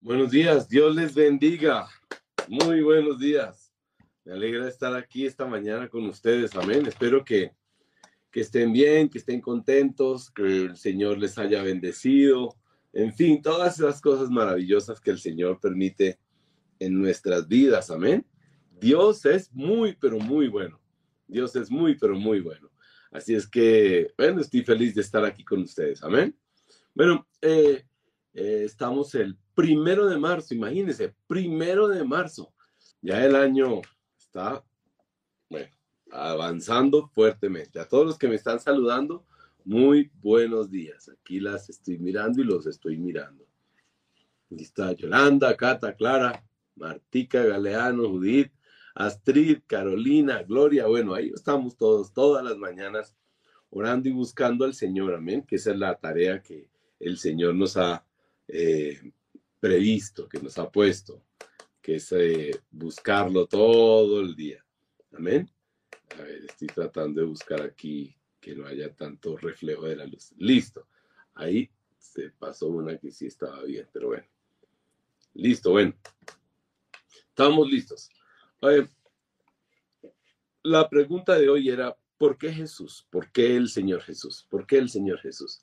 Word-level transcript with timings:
Buenos 0.00 0.30
días, 0.30 0.68
Dios 0.68 0.94
les 0.94 1.12
bendiga. 1.12 1.88
Muy 2.46 2.82
buenos 2.82 3.18
días. 3.18 3.72
Me 4.24 4.32
alegra 4.32 4.68
estar 4.68 4.94
aquí 4.94 5.26
esta 5.26 5.44
mañana 5.44 5.88
con 5.88 6.06
ustedes. 6.06 6.54
Amén. 6.54 6.86
Espero 6.86 7.24
que, 7.24 7.50
que 8.30 8.42
estén 8.42 8.72
bien, 8.72 9.08
que 9.08 9.18
estén 9.18 9.40
contentos, 9.40 10.30
que 10.30 10.66
el 10.66 10.76
Señor 10.76 11.18
les 11.18 11.36
haya 11.36 11.64
bendecido. 11.64 12.54
En 12.92 13.12
fin, 13.12 13.42
todas 13.42 13.80
esas 13.80 14.00
cosas 14.00 14.30
maravillosas 14.30 15.00
que 15.00 15.10
el 15.10 15.18
Señor 15.18 15.58
permite 15.58 16.20
en 16.78 16.96
nuestras 16.96 17.48
vidas. 17.48 17.90
Amén. 17.90 18.24
Dios 18.80 19.26
es 19.26 19.52
muy, 19.52 19.96
pero 19.96 20.20
muy 20.20 20.46
bueno. 20.46 20.80
Dios 21.26 21.56
es 21.56 21.72
muy, 21.72 21.96
pero 21.98 22.14
muy 22.14 22.38
bueno. 22.38 22.70
Así 23.10 23.34
es 23.34 23.48
que, 23.48 24.12
bueno, 24.16 24.42
estoy 24.42 24.62
feliz 24.62 24.94
de 24.94 25.00
estar 25.00 25.24
aquí 25.24 25.44
con 25.44 25.62
ustedes. 25.62 26.04
Amén. 26.04 26.38
Bueno, 26.94 27.26
eh, 27.42 27.84
eh, 28.32 28.62
estamos 28.64 29.12
el 29.16 29.36
primero 29.58 30.06
de 30.06 30.16
marzo, 30.16 30.54
imagínense, 30.54 31.12
primero 31.26 31.88
de 31.88 32.04
marzo. 32.04 32.54
Ya 33.02 33.24
el 33.24 33.34
año 33.34 33.80
está, 34.16 34.64
bueno, 35.50 35.74
avanzando 36.12 37.08
fuertemente. 37.08 37.80
A 37.80 37.88
todos 37.88 38.06
los 38.06 38.18
que 38.18 38.28
me 38.28 38.36
están 38.36 38.60
saludando, 38.60 39.26
muy 39.64 40.12
buenos 40.22 40.70
días. 40.70 41.08
Aquí 41.08 41.40
las 41.40 41.68
estoy 41.68 41.98
mirando 41.98 42.40
y 42.40 42.44
los 42.44 42.68
estoy 42.68 42.98
mirando. 42.98 43.48
Aquí 44.48 44.62
está 44.62 44.92
Yolanda, 44.92 45.56
Cata, 45.56 45.92
Clara, 45.96 46.40
Martica, 46.76 47.42
Galeano, 47.42 48.08
Judith, 48.08 48.52
Astrid, 48.94 49.62
Carolina, 49.66 50.40
Gloria. 50.44 50.86
Bueno, 50.86 51.14
ahí 51.14 51.32
estamos 51.34 51.76
todos, 51.76 52.12
todas 52.12 52.44
las 52.44 52.56
mañanas, 52.58 53.16
orando 53.70 54.08
y 54.08 54.12
buscando 54.12 54.64
al 54.64 54.74
Señor. 54.74 55.16
Amén. 55.16 55.42
Que 55.44 55.56
esa 55.56 55.72
es 55.72 55.78
la 55.78 55.96
tarea 55.96 56.40
que 56.40 56.70
el 57.00 57.18
Señor 57.18 57.56
nos 57.56 57.76
ha 57.76 58.04
eh, 58.46 59.12
previsto, 59.60 60.28
que 60.28 60.40
nos 60.40 60.58
ha 60.58 60.70
puesto, 60.70 61.22
que 61.80 61.96
es 61.96 62.12
eh, 62.12 62.60
buscarlo 62.70 63.46
todo 63.46 64.20
el 64.20 64.34
día. 64.34 64.64
Amén. 65.12 65.50
A 66.18 66.22
ver, 66.22 66.44
estoy 66.44 66.68
tratando 66.68 67.20
de 67.20 67.26
buscar 67.26 67.62
aquí 67.62 68.14
que 68.40 68.54
no 68.54 68.66
haya 68.66 68.94
tanto 68.94 69.36
reflejo 69.36 69.86
de 69.86 69.96
la 69.96 70.06
luz. 70.06 70.32
Listo. 70.38 70.86
Ahí 71.34 71.70
se 71.98 72.30
pasó 72.30 72.68
una 72.68 72.96
que 72.96 73.10
sí 73.10 73.26
estaba 73.26 73.62
bien, 73.64 73.86
pero 73.92 74.08
bueno. 74.08 74.26
Listo, 75.34 75.70
bueno. 75.70 75.94
Estamos 77.28 77.68
listos. 77.68 78.10
la 80.62 80.88
pregunta 80.88 81.38
de 81.38 81.48
hoy 81.48 81.68
era, 81.68 81.96
¿por 82.16 82.36
qué 82.36 82.52
Jesús? 82.52 83.06
¿Por 83.10 83.30
qué 83.30 83.56
el 83.56 83.68
Señor 83.68 84.02
Jesús? 84.02 84.46
¿Por 84.50 84.66
qué 84.66 84.78
el 84.78 84.88
Señor 84.88 85.20
Jesús? 85.20 85.62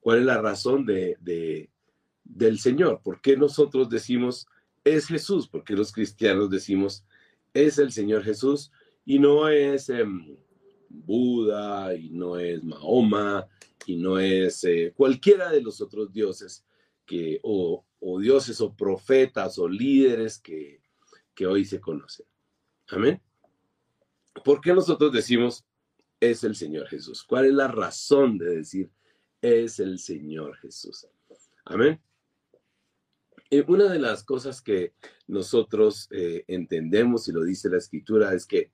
¿Cuál 0.00 0.18
es 0.18 0.24
la 0.26 0.40
razón 0.40 0.84
de, 0.84 1.70
del 2.34 2.58
Señor. 2.58 3.00
¿Por 3.02 3.20
qué 3.20 3.36
nosotros 3.36 3.88
decimos 3.88 4.46
es 4.84 5.06
Jesús? 5.06 5.48
Porque 5.48 5.74
los 5.74 5.92
cristianos 5.92 6.50
decimos 6.50 7.04
es 7.52 7.78
el 7.78 7.92
Señor 7.92 8.22
Jesús 8.22 8.70
y 9.04 9.18
no 9.18 9.48
es 9.48 9.88
em, 9.88 10.36
Buda 10.88 11.94
y 11.94 12.10
no 12.10 12.38
es 12.38 12.62
Mahoma 12.62 13.46
y 13.86 13.96
no 13.96 14.18
es 14.18 14.64
eh, 14.64 14.92
cualquiera 14.96 15.50
de 15.50 15.62
los 15.62 15.80
otros 15.80 16.12
dioses 16.12 16.64
que 17.06 17.40
o, 17.42 17.84
dioses 18.20 18.60
o 18.60 18.74
profetas 18.74 19.58
o 19.58 19.68
líderes 19.68 20.38
que, 20.38 20.80
que 21.34 21.46
hoy 21.46 21.64
se 21.64 21.80
conocen. 21.80 22.26
Amén. 22.88 23.20
¿Por 24.44 24.60
qué 24.60 24.72
nosotros 24.72 25.12
decimos 25.12 25.64
es 26.20 26.44
el 26.44 26.54
Señor 26.54 26.86
Jesús? 26.86 27.24
¿Cuál 27.24 27.46
es 27.46 27.52
la 27.52 27.68
razón 27.68 28.38
de 28.38 28.56
decir 28.56 28.90
es 29.42 29.80
el 29.80 29.98
Señor 29.98 30.56
Jesús? 30.56 31.06
Amén. 31.64 32.00
Eh, 33.50 33.64
una 33.66 33.88
de 33.88 33.98
las 33.98 34.22
cosas 34.22 34.62
que 34.62 34.94
nosotros 35.26 36.06
eh, 36.12 36.44
entendemos, 36.46 37.26
y 37.26 37.32
lo 37.32 37.42
dice 37.42 37.68
la 37.68 37.78
escritura, 37.78 38.32
es 38.32 38.46
que 38.46 38.70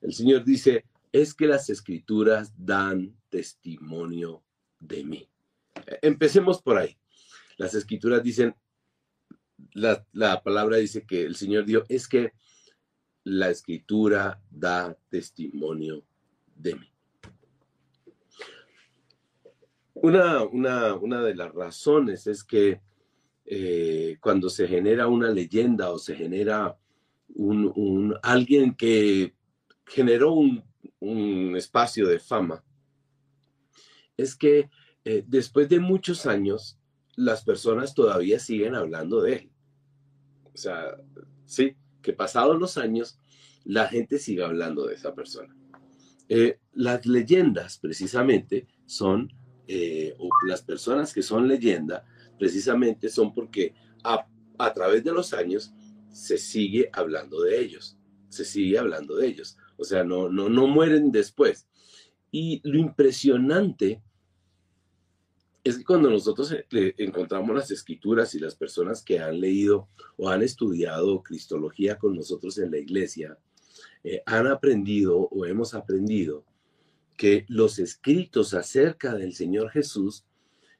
el 0.00 0.14
Señor 0.14 0.44
dice, 0.44 0.84
es 1.10 1.34
que 1.34 1.48
las 1.48 1.68
escrituras 1.68 2.52
dan 2.56 3.16
testimonio 3.28 4.44
de 4.78 5.04
mí. 5.04 5.28
E, 5.84 5.98
empecemos 6.02 6.62
por 6.62 6.78
ahí. 6.78 6.96
Las 7.56 7.74
escrituras 7.74 8.22
dicen, 8.22 8.54
la, 9.72 10.06
la 10.12 10.40
palabra 10.42 10.76
dice 10.76 11.04
que 11.04 11.24
el 11.24 11.34
Señor 11.34 11.64
dio, 11.64 11.84
es 11.88 12.06
que 12.06 12.32
la 13.24 13.50
escritura 13.50 14.40
da 14.48 14.96
testimonio 15.08 16.04
de 16.54 16.76
mí. 16.76 16.92
Una, 19.94 20.44
una, 20.44 20.94
una 20.94 21.22
de 21.22 21.34
las 21.34 21.52
razones 21.52 22.26
es 22.28 22.44
que 22.44 22.80
eh, 23.52 24.16
cuando 24.20 24.48
se 24.48 24.68
genera 24.68 25.08
una 25.08 25.28
leyenda 25.28 25.90
o 25.90 25.98
se 25.98 26.14
genera 26.14 26.78
un, 27.34 28.14
alguien 28.22 28.76
que 28.76 29.34
generó 29.84 30.34
un, 30.34 30.62
espacio 31.56 32.06
de 32.06 32.20
fama, 32.20 32.62
es 34.16 34.36
que 34.36 34.70
eh, 35.04 35.24
después 35.26 35.68
de 35.68 35.80
muchos 35.80 36.26
años 36.26 36.78
las 37.16 37.42
personas 37.42 37.92
todavía 37.92 38.38
siguen 38.38 38.76
hablando 38.76 39.20
de 39.20 39.32
él. 39.32 39.50
O 40.54 40.56
sea, 40.56 40.94
sí, 41.44 41.74
que 42.02 42.12
pasados 42.12 42.56
los 42.56 42.78
años 42.78 43.18
la 43.64 43.88
gente 43.88 44.20
sigue 44.20 44.44
hablando 44.44 44.86
de 44.86 44.94
esa 44.94 45.12
persona. 45.12 45.56
Eh, 46.28 46.60
las 46.72 47.04
leyendas 47.04 47.78
precisamente 47.78 48.68
son, 48.86 49.32
o 50.18 50.28
las 50.46 50.62
personas 50.62 51.12
que 51.12 51.22
son 51.22 51.48
leyenda, 51.48 52.04
precisamente 52.40 53.10
son 53.10 53.34
porque 53.34 53.74
a, 54.02 54.26
través 54.74 55.04
de 55.04 55.12
los 55.12 55.34
años 55.34 55.72
se 56.10 56.38
sigue 56.38 56.88
hablando 56.92 57.42
de 57.42 57.60
ellos, 57.60 57.98
se 58.30 58.46
sigue 58.46 58.78
hablando 58.78 59.14
de 59.16 59.26
ellos. 59.26 59.58
O 59.76 59.84
sea, 59.84 60.02
no, 60.04 60.30
no, 60.30 60.48
no 60.48 60.66
mueren 60.66 61.12
después. 61.12 61.68
Y 62.32 62.60
lo 62.64 62.78
impresionante 62.78 64.02
es 65.62 65.76
que 65.76 65.84
cuando 65.84 66.08
nosotros 66.08 66.54
encontramos 66.70 67.54
las 67.54 67.70
escrituras 67.70 68.34
y 68.34 68.38
las 68.38 68.54
personas 68.54 69.02
que 69.02 69.18
han 69.18 69.38
leído 69.38 69.88
o 70.16 70.30
han 70.30 70.42
estudiado 70.42 71.22
Cristología 71.22 71.98
con 71.98 72.16
nosotros 72.16 72.56
en 72.56 72.70
la 72.70 72.78
iglesia, 72.78 73.36
eh, 74.02 74.22
han 74.24 74.46
aprendido 74.46 75.28
o 75.30 75.44
hemos 75.44 75.74
aprendido 75.74 76.46
que 77.18 77.44
los 77.48 77.78
escritos 77.78 78.54
acerca 78.54 79.14
del 79.14 79.34
Señor 79.34 79.70
Jesús 79.70 80.24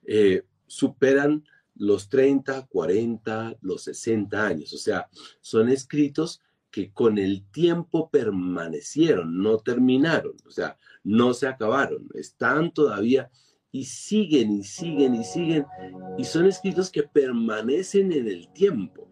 eh, 0.07 0.45
superan 0.71 1.45
los 1.75 2.09
30, 2.09 2.67
40, 2.69 3.57
los 3.61 3.83
60 3.83 4.47
años. 4.47 4.73
O 4.73 4.79
sea, 4.79 5.09
son 5.41 5.69
escritos 5.69 6.41
que 6.71 6.93
con 6.93 7.19
el 7.19 7.45
tiempo 7.51 8.09
permanecieron, 8.11 9.43
no 9.43 9.59
terminaron, 9.59 10.37
o 10.47 10.51
sea, 10.53 10.79
no 11.03 11.35
se 11.35 11.49
acabaron, 11.49 12.09
están 12.15 12.73
todavía 12.73 13.29
y 13.73 13.87
siguen 13.87 14.53
y 14.53 14.63
siguen 14.63 15.17
y 15.17 15.25
siguen, 15.25 15.67
y 16.17 16.23
son 16.23 16.47
escritos 16.47 16.89
que 16.91 17.03
permanecen 17.03 18.13
en 18.13 18.29
el 18.29 18.53
tiempo. 18.53 19.11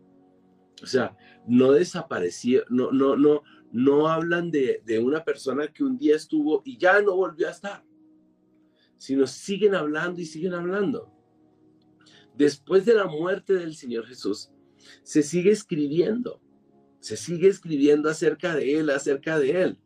O 0.80 0.86
sea, 0.86 1.16
no 1.48 1.72
desaparecieron, 1.72 2.68
no, 2.70 2.92
no, 2.92 3.16
no, 3.16 3.42
no 3.72 4.06
hablan 4.06 4.52
de, 4.52 4.80
de 4.84 5.00
una 5.00 5.24
persona 5.24 5.66
que 5.66 5.82
un 5.82 5.98
día 5.98 6.14
estuvo 6.14 6.62
y 6.64 6.78
ya 6.78 7.02
no 7.02 7.16
volvió 7.16 7.48
a 7.48 7.52
estar, 7.52 7.84
sino 8.98 9.26
siguen 9.26 9.74
hablando 9.74 10.20
y 10.20 10.26
siguen 10.26 10.54
hablando 10.54 11.17
después 12.38 12.86
de 12.86 12.94
la 12.94 13.06
muerte 13.06 13.54
del 13.54 13.74
Señor 13.74 14.06
Jesús, 14.06 14.50
se 15.02 15.22
sigue 15.22 15.50
escribiendo, 15.50 16.40
se 17.00 17.16
sigue 17.16 17.48
escribiendo 17.48 18.08
acerca 18.08 18.54
de 18.54 18.78
Él, 18.78 18.90
acerca 18.90 19.38
de 19.38 19.62
Él. 19.62 19.78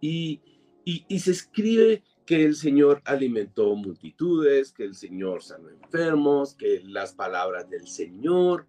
Y, 0.00 0.42
y, 0.84 1.18
se 1.20 1.30
escribe 1.30 2.02
que 2.26 2.44
el 2.44 2.56
Señor 2.56 3.00
alimentó 3.06 3.74
multitudes, 3.74 4.72
que 4.72 4.84
el 4.84 4.94
Señor 4.94 5.42
sanó 5.42 5.70
enfermos, 5.70 6.54
que 6.54 6.82
las 6.84 7.14
palabras 7.14 7.70
del 7.70 7.86
Señor, 7.86 8.66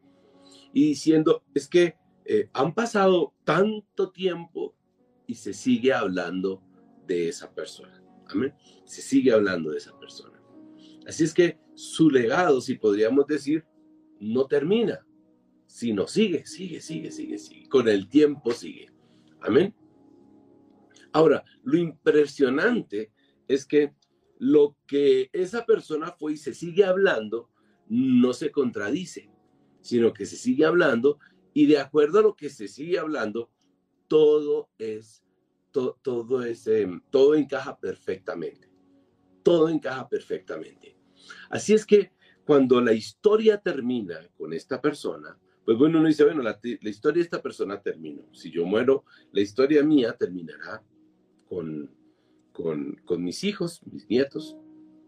y 0.72 0.90
diciendo, 0.90 1.44
es 1.53 1.67
que 1.67 1.96
eh, 2.26 2.49
han 2.53 2.73
pasado 2.73 3.34
tanto 3.44 4.11
tiempo 4.11 4.76
y 5.28 5.35
se 5.35 5.53
sigue 5.53 5.94
hablando 5.94 6.61
de 7.05 7.28
esa 7.28 7.53
persona. 7.53 8.02
Amén. 8.29 8.53
Se 8.85 9.02
sigue 9.02 9.34
hablando 9.34 9.72
de 9.72 9.78
esa 9.78 9.97
persona. 9.99 10.41
Así 11.05 11.23
es 11.23 11.34
que 11.34 11.59
su 11.75 12.09
legado, 12.09 12.61
si 12.61 12.75
podríamos 12.75 13.27
decir, 13.27 13.66
no 14.19 14.47
termina, 14.47 15.05
sino 15.67 16.07
sigue, 16.07 16.45
sigue, 16.45 16.81
sigue, 16.81 17.11
sigue, 17.11 17.37
sigue. 17.37 17.69
Con 17.69 17.87
el 17.87 18.07
tiempo 18.07 18.51
sigue. 18.51 18.89
Amén. 19.41 19.75
Ahora, 21.11 21.43
lo 21.63 21.77
impresionante 21.77 23.11
es 23.47 23.66
que 23.66 23.93
lo 24.37 24.75
que 24.85 25.29
esa 25.31 25.66
persona 25.66 26.11
fue 26.11 26.33
y 26.33 26.37
se 26.37 26.53
sigue 26.53 26.83
hablando, 26.83 27.49
no 27.87 28.33
se 28.33 28.51
contradice, 28.51 29.29
sino 29.81 30.13
que 30.13 30.25
se 30.25 30.35
sigue 30.35 30.66
hablando 30.66 31.19
y 31.53 31.67
de 31.67 31.77
acuerdo 31.77 32.19
a 32.19 32.23
lo 32.23 32.35
que 32.35 32.49
se 32.49 32.67
sigue 32.67 32.99
hablando, 32.99 33.49
todo 34.07 34.69
es, 34.77 35.23
todo 35.72 36.43
es, 36.43 36.67
em, 36.67 37.01
todo 37.09 37.35
encaja 37.35 37.79
perfectamente. 37.79 38.69
Todo 39.43 39.69
encaja 39.69 40.09
perfectamente. 40.09 40.95
Así 41.49 41.73
es 41.73 41.85
que 41.85 42.11
cuando 42.45 42.79
la 42.81 42.93
historia 42.93 43.57
termina 43.57 44.19
con 44.37 44.53
esta 44.53 44.81
persona, 44.81 45.37
pues 45.66 45.77
bueno, 45.77 45.97
uno 45.99 46.07
dice, 46.07 46.23
bueno, 46.23 46.43
la, 46.43 46.59
historia 46.63 47.19
de 47.19 47.25
esta 47.25 47.41
persona 47.41 47.81
terminó. 47.81 48.23
Si 48.33 48.51
yo 48.51 48.66
muero, 48.66 49.03
la 49.31 49.41
historia 49.41 49.81
mía 49.83 50.16
terminará 50.17 50.83
con, 51.49 51.89
con, 52.51 53.01
con 53.03 53.23
mis 53.23 53.43
hijos, 53.43 53.81
mis 53.91 54.07
nietos, 54.07 54.55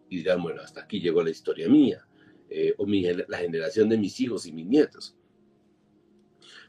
y 0.09 0.17
dirán, 0.17 0.41
bueno, 0.41 0.61
hasta 0.61 0.81
aquí 0.81 0.99
llegó 0.99 1.21
la 1.23 1.29
historia 1.29 1.69
mía, 1.69 2.07
eh, 2.49 2.73
o 2.77 2.87
la 2.87 3.37
generación 3.37 3.89
de 3.89 3.97
mis 3.97 4.19
hijos 4.19 4.45
y 4.47 4.53
mis 4.53 4.65
nietos. 4.65 5.15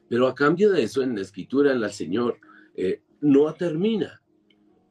Pero 0.09 0.27
a 0.27 0.35
cambio 0.35 0.71
de 0.71 0.83
eso, 0.83 1.03
en 1.03 1.15
la 1.15 1.23
escritura, 1.23 1.73
en 1.73 1.81
la 1.81 1.91
Señor, 1.91 2.41
eh, 2.75 3.03
no 3.21 3.53
termina. 3.55 4.23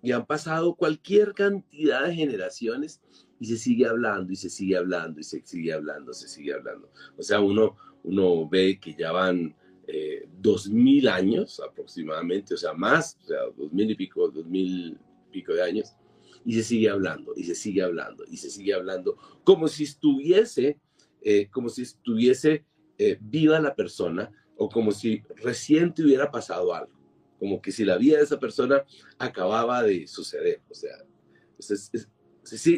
Y 0.02 0.12
han 0.12 0.26
pasado 0.26 0.76
cualquier 0.76 1.34
cantidad 1.34 2.06
de 2.06 2.16
generaciones 2.16 3.02
y 3.40 3.46
se 3.46 3.58
sigue 3.58 3.88
hablando 3.88 4.32
y 4.32 4.36
se 4.36 4.50
sigue 4.50 4.78
hablando 4.78 5.20
y 5.20 5.24
se 5.24 5.42
sigue 5.46 5.74
hablando, 5.74 6.14
se 6.14 6.28
sigue 6.28 6.54
hablando. 6.54 6.90
O 7.18 7.24
sea, 7.24 7.40
uno, 7.40 7.76
uno 8.04 8.48
ve 8.48 8.80
que 8.80 8.96
ya 8.96 9.12
van 9.12 9.56
eh, 9.90 10.28
dos 10.40 10.70
mil 10.70 11.08
años 11.08 11.62
aproximadamente, 11.62 12.54
o 12.54 12.58
sea, 12.58 12.74
más, 12.74 13.18
o 13.24 13.28
sea, 13.28 13.40
dos 13.56 13.72
mil 13.72 13.90
y 13.90 13.96
pico, 13.96 14.28
dos 14.30 14.46
mil 14.46 14.98
pico 15.32 15.54
de 15.54 15.62
años, 15.62 15.94
y 16.44 16.56
se 16.56 16.64
sigue 16.64 16.90
hablando, 16.90 17.34
y 17.36 17.44
se 17.44 17.56
sigue 17.56 17.84
hablando, 17.84 18.26
y 18.30 18.38
se 18.38 18.50
sigue 18.50 18.74
hablando, 18.74 19.18
como 19.44 19.68
si 19.70 19.84
estuviese, 19.84 20.78
eh, 21.22 21.48
como 21.50 21.70
si 21.70 21.84
estuviese 21.84 22.66
eh, 22.98 23.18
viva 23.22 23.60
la 23.60 23.76
persona, 23.76 24.30
o 24.58 24.68
como 24.68 24.92
si 24.92 25.22
reciente 25.38 26.04
hubiera 26.04 26.32
pasado 26.32 26.74
algo, 26.74 26.97
como 27.40 27.62
que 27.62 27.72
si 27.72 27.86
la 27.86 27.98
vida 27.98 28.18
de 28.18 28.24
esa 28.24 28.40
persona 28.40 28.84
acababa 29.18 29.84
de 29.84 30.08
suceder, 30.08 30.62
o 30.70 30.74
sea, 30.74 30.98
es, 31.60 31.92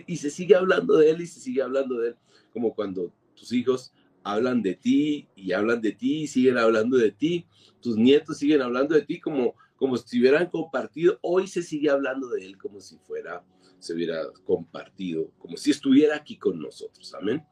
y 0.08 0.18
se 0.18 0.30
sigue 0.30 0.56
hablando 0.56 0.98
de 0.98 1.12
él 1.12 1.22
y 1.22 1.28
se 1.28 1.40
sigue 1.40 1.62
hablando 1.62 2.00
de 2.00 2.10
él, 2.10 2.16
como 2.52 2.74
cuando 2.74 3.14
tus 3.36 3.52
hijos 3.54 3.94
hablan 4.24 4.62
de 4.62 4.76
ti 4.76 5.28
y 5.36 5.54
hablan 5.54 5.82
de 5.82 5.92
ti 5.92 6.24
y 6.24 6.28
siguen 6.28 6.58
hablando 6.58 6.98
de 6.98 7.12
ti, 7.12 7.48
tus 7.82 7.98
nietos 7.98 8.38
siguen 8.38 8.62
hablando 8.62 8.96
de 8.96 9.04
ti 9.04 9.20
como, 9.20 9.56
como 9.76 9.98
si 9.98 10.20
hubieran 10.20 10.50
compartido, 10.50 11.20
hoy 11.22 11.48
se 11.48 11.62
sigue 11.62 11.90
hablando 11.90 12.30
de 12.30 12.46
él 12.46 12.58
como 12.58 12.80
si 12.80 12.98
fuera, 12.98 13.44
se 13.80 13.94
hubiera 13.94 14.24
compartido, 14.44 15.32
como 15.38 15.56
si 15.56 15.72
estuviera 15.72 16.16
aquí 16.16 16.38
con 16.38 16.60
nosotros, 16.60 17.14
amén. 17.14 17.44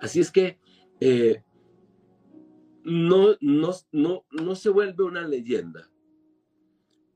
Así 0.00 0.20
es 0.20 0.30
que 0.30 0.58
eh, 1.00 1.42
no, 2.84 3.36
no, 3.40 3.70
no, 3.92 4.24
no 4.30 4.54
se 4.54 4.70
vuelve 4.70 5.04
una 5.04 5.26
leyenda, 5.26 5.90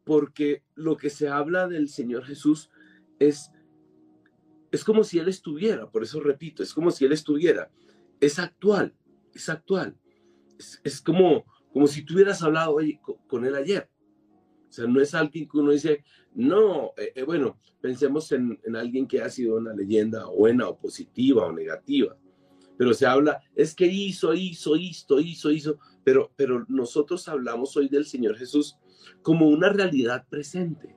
porque 0.04 0.62
lo 0.74 0.96
que 0.96 1.10
se 1.10 1.28
habla 1.28 1.68
del 1.68 1.88
Señor 1.88 2.24
Jesús 2.24 2.70
es, 3.18 3.50
es 4.70 4.84
como 4.84 5.04
si 5.04 5.18
Él 5.18 5.28
estuviera, 5.28 5.90
por 5.90 6.02
eso 6.02 6.20
repito, 6.20 6.62
es 6.62 6.74
como 6.74 6.90
si 6.90 7.04
Él 7.04 7.12
estuviera, 7.12 7.70
es 8.20 8.38
actual, 8.38 8.94
es 9.32 9.48
actual, 9.48 9.96
es, 10.84 11.00
como, 11.00 11.44
como 11.72 11.86
si 11.86 12.04
tuvieras 12.04 12.42
hablado 12.42 12.74
hoy 12.74 13.00
con, 13.26 13.44
Él 13.44 13.54
ayer. 13.54 13.88
O 14.68 14.72
sea, 14.74 14.86
no 14.86 15.00
es 15.00 15.14
alguien 15.14 15.48
que 15.48 15.58
uno 15.58 15.70
dice, 15.70 16.04
no, 16.34 16.92
eh, 16.96 17.12
eh, 17.14 17.22
bueno, 17.22 17.58
pensemos 17.80 18.32
en, 18.32 18.58
en, 18.64 18.74
alguien 18.74 19.06
que 19.06 19.22
ha 19.22 19.30
sido 19.30 19.56
una 19.56 19.72
leyenda 19.72 20.26
buena 20.26 20.68
o 20.68 20.76
positiva 20.76 21.46
o 21.46 21.52
negativa, 21.52 22.16
pero 22.76 22.94
se 22.94 23.06
habla, 23.06 23.40
es 23.54 23.74
que 23.74 23.86
hizo, 23.86 24.34
hizo, 24.34 24.76
hizo, 24.76 25.20
hizo, 25.20 25.50
hizo, 25.50 25.78
pero, 26.04 26.32
pero 26.36 26.64
nosotros 26.68 27.28
hablamos 27.28 27.76
hoy 27.76 27.88
del 27.88 28.06
Señor 28.06 28.36
Jesús 28.36 28.76
como 29.22 29.48
una 29.48 29.68
realidad 29.68 30.26
presente 30.28 30.96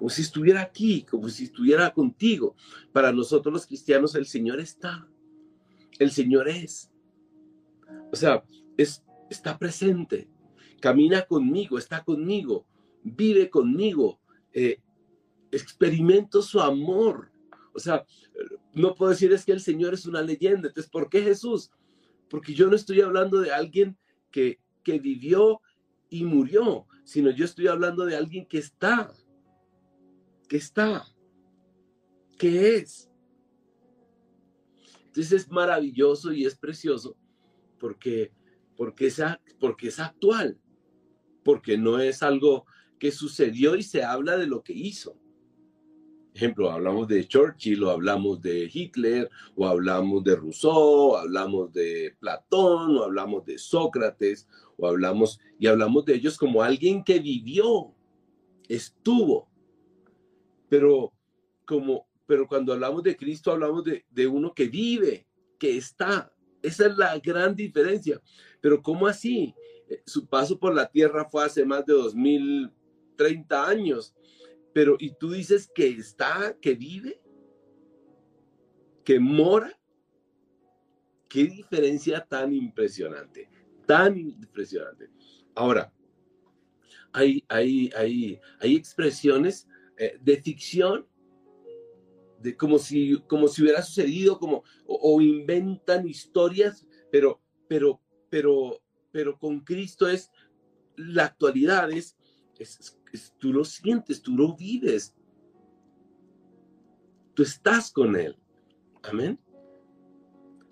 como 0.00 0.08
si 0.08 0.22
estuviera 0.22 0.62
aquí, 0.62 1.02
como 1.02 1.28
si 1.28 1.44
estuviera 1.44 1.92
contigo. 1.92 2.56
Para 2.90 3.12
nosotros 3.12 3.52
los 3.52 3.66
cristianos 3.66 4.14
el 4.14 4.24
Señor 4.24 4.58
está, 4.58 5.06
el 5.98 6.10
Señor 6.10 6.48
es. 6.48 6.90
O 8.10 8.16
sea, 8.16 8.42
es, 8.78 9.04
está 9.28 9.58
presente, 9.58 10.26
camina 10.80 11.26
conmigo, 11.26 11.76
está 11.76 12.02
conmigo, 12.02 12.66
vive 13.02 13.50
conmigo, 13.50 14.18
eh, 14.54 14.80
experimento 15.50 16.40
su 16.40 16.60
amor. 16.60 17.30
O 17.74 17.78
sea, 17.78 18.06
no 18.74 18.94
puedo 18.94 19.10
decir 19.10 19.32
es 19.32 19.44
que 19.44 19.52
el 19.52 19.60
Señor 19.60 19.94
es 19.94 20.06
una 20.06 20.22
leyenda. 20.22 20.68
Entonces, 20.68 20.90
¿por 20.90 21.08
qué 21.08 21.22
Jesús? 21.22 21.70
Porque 22.28 22.54
yo 22.54 22.68
no 22.68 22.76
estoy 22.76 23.00
hablando 23.00 23.40
de 23.40 23.52
alguien 23.52 23.96
que, 24.30 24.60
que 24.84 24.98
vivió 24.98 25.60
y 26.08 26.24
murió, 26.24 26.86
sino 27.04 27.30
yo 27.30 27.44
estoy 27.44 27.66
hablando 27.66 28.04
de 28.04 28.16
alguien 28.16 28.46
que 28.46 28.58
está 28.58 29.12
¿Qué 30.50 30.56
está? 30.56 31.06
¿Qué 32.36 32.78
es? 32.78 33.08
Entonces 35.06 35.30
es 35.30 35.48
maravilloso 35.48 36.32
y 36.32 36.44
es 36.44 36.56
precioso 36.56 37.16
porque, 37.78 38.32
porque, 38.76 39.06
es, 39.06 39.22
porque 39.60 39.86
es 39.88 40.00
actual, 40.00 40.60
porque 41.44 41.78
no 41.78 42.00
es 42.00 42.24
algo 42.24 42.66
que 42.98 43.12
sucedió 43.12 43.76
y 43.76 43.84
se 43.84 44.02
habla 44.02 44.36
de 44.36 44.48
lo 44.48 44.64
que 44.64 44.72
hizo. 44.72 45.19
Ejemplo, 46.34 46.70
hablamos 46.70 47.08
de 47.08 47.26
Churchill, 47.26 47.82
o 47.82 47.90
hablamos 47.90 48.40
de 48.40 48.70
Hitler, 48.72 49.28
o 49.56 49.66
hablamos 49.66 50.22
de 50.22 50.36
Rousseau, 50.36 51.10
o 51.10 51.16
hablamos 51.16 51.72
de 51.72 52.14
Platón, 52.20 52.96
o 52.96 53.04
hablamos 53.04 53.44
de 53.44 53.58
Sócrates, 53.58 54.48
o 54.76 54.86
hablamos, 54.86 55.40
y 55.58 55.66
hablamos 55.66 56.04
de 56.04 56.14
ellos 56.14 56.36
como 56.38 56.62
alguien 56.62 57.02
que 57.02 57.18
vivió, 57.18 57.92
estuvo, 58.68 59.48
pero, 60.68 61.12
como, 61.66 62.06
pero 62.26 62.46
cuando 62.46 62.72
hablamos 62.72 63.02
de 63.02 63.16
Cristo, 63.16 63.50
hablamos 63.50 63.84
de, 63.84 64.04
de 64.08 64.26
uno 64.28 64.54
que 64.54 64.68
vive, 64.68 65.26
que 65.58 65.76
está. 65.76 66.32
Esa 66.62 66.86
es 66.86 66.96
la 66.96 67.18
gran 67.18 67.56
diferencia. 67.56 68.20
Pero 68.60 68.80
¿cómo 68.80 69.06
así? 69.06 69.54
Eh, 69.88 70.02
su 70.06 70.26
paso 70.26 70.58
por 70.58 70.74
la 70.74 70.88
tierra 70.88 71.28
fue 71.28 71.44
hace 71.44 71.64
más 71.64 71.84
de 71.84 71.92
2030 71.92 73.66
años. 73.66 74.14
Pero, 74.72 74.96
¿y 74.98 75.14
tú 75.14 75.32
dices 75.32 75.70
que 75.74 75.88
está, 75.88 76.56
que 76.60 76.74
vive? 76.74 77.20
¿Que 79.04 79.18
mora? 79.18 79.76
Qué 81.28 81.44
diferencia 81.44 82.26
tan 82.26 82.52
impresionante, 82.52 83.48
tan 83.86 84.16
impresionante. 84.16 85.10
Ahora, 85.54 85.92
hay, 87.12 87.44
hay, 87.48 87.90
hay, 87.96 88.40
hay 88.60 88.76
expresiones 88.76 89.68
eh, 89.96 90.18
de 90.20 90.40
ficción, 90.40 91.06
de 92.40 92.56
como 92.56 92.78
si, 92.78 93.20
como 93.26 93.48
si 93.48 93.62
hubiera 93.62 93.82
sucedido, 93.82 94.38
como, 94.38 94.64
o, 94.86 95.20
inventan 95.20 96.08
historias, 96.08 96.86
pero, 97.12 97.40
pero, 97.68 98.00
pero, 98.30 98.82
pero 99.12 99.38
con 99.38 99.60
Cristo 99.60 100.08
es, 100.08 100.30
la 100.96 101.26
actualidad 101.26 101.90
es, 101.90 102.16
es, 102.58 102.98
tú 103.38 103.52
lo 103.52 103.64
sientes, 103.64 104.22
tú 104.22 104.36
lo 104.36 104.54
vives, 104.56 105.14
tú 107.34 107.42
estás 107.42 107.90
con 107.90 108.16
Él. 108.16 108.36
Amén. 109.02 109.38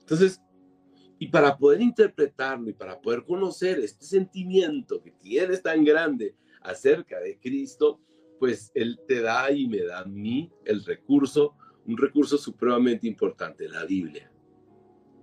Entonces, 0.01 0.41
y 1.19 1.29
para 1.29 1.57
poder 1.57 1.81
interpretarlo 1.81 2.71
y 2.71 2.75
para 2.75 3.01
poder 3.01 3.25
conocer 3.25 3.79
este 3.81 4.05
sentimiento 4.05 5.03
que 5.03 5.11
tienes 5.11 5.63
tan 5.63 5.85
grande 5.85 6.37
acerca 6.63 7.19
de 7.21 7.39
Cristo, 7.39 8.01
pues 8.39 8.71
Él 8.75 9.01
te 9.07 9.21
da 9.21 9.51
y 9.51 9.67
me 9.67 9.83
da 9.83 10.01
a 10.01 10.05
mí 10.05 10.51
el 10.65 10.85
recurso, 10.85 11.57
un 11.87 11.97
recurso 11.97 12.39
supremamente 12.39 13.07
importante, 13.07 13.69
la 13.69 13.85
Biblia. 13.85 14.31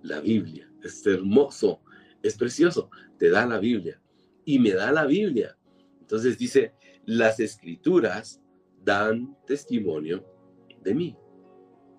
La 0.02 0.20
Biblia 0.20 0.70
es 0.82 1.04
hermoso, 1.06 1.80
es 2.22 2.36
precioso, 2.36 2.90
te 3.18 3.30
da 3.30 3.46
la 3.46 3.58
Biblia 3.58 4.00
y 4.44 4.58
me 4.58 4.72
da 4.72 4.92
la 4.92 5.06
Biblia. 5.06 5.56
Entonces 6.00 6.38
dice, 6.38 6.74
las 7.06 7.40
escrituras 7.40 8.42
dan 8.84 9.36
testimonio 9.46 10.24
de 10.82 10.94
mí, 10.94 11.16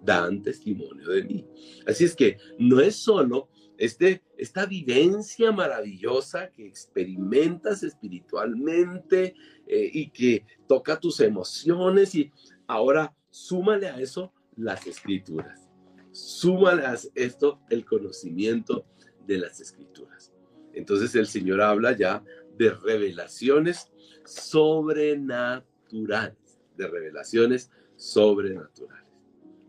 dan 0.04 0.42
testimonio 0.44 1.10
de 1.10 1.24
mí. 1.24 1.46
Así 1.86 2.04
es 2.04 2.16
que 2.16 2.38
no 2.60 2.80
es 2.80 2.96
solo 2.96 3.50
este, 3.78 4.24
esta 4.38 4.66
vivencia 4.66 5.52
maravillosa 5.52 6.52
que 6.52 6.66
experimentas 6.66 7.84
espiritualmente 7.84 9.36
eh, 9.68 9.90
y 9.94 10.10
que 10.10 10.46
toca 10.68 11.00
tus 11.00 11.20
emociones 11.20 12.16
y 12.16 12.32
ahora 12.68 13.16
súmale 13.30 13.88
a 13.88 14.00
eso 14.00 14.34
las 14.56 14.88
escrituras. 14.88 15.70
Súmale 16.12 16.86
a 16.86 16.98
esto 17.16 17.62
el 17.70 17.86
conocimiento 17.86 18.86
de 19.28 19.38
las 19.38 19.60
escrituras. 19.62 20.34
Entonces 20.74 21.14
el 21.16 21.28
Señor 21.28 21.62
habla 21.62 21.96
ya 21.96 22.24
de 22.58 22.72
revelaciones 22.72 23.92
sobrenaturales, 24.28 26.60
de 26.76 26.88
revelaciones 26.88 27.72
sobrenaturales. 27.96 29.10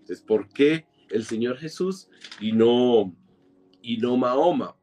Entonces, 0.01 0.23
¿por 0.23 0.49
qué 0.49 0.87
el 1.11 1.25
Señor 1.25 1.57
Jesús 1.57 2.09
y 2.41 2.53
no 2.53 3.15
y 3.83 3.97
no 3.97 4.17
Mahoma, 4.17 4.77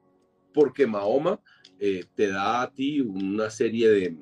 porque 0.54 0.88
Mahoma 0.88 1.40
eh, 1.80 2.06
te 2.16 2.30
da 2.30 2.64
a 2.64 2.74
ti 2.74 3.02
una 3.02 3.50
serie 3.50 3.90
de, 3.90 4.18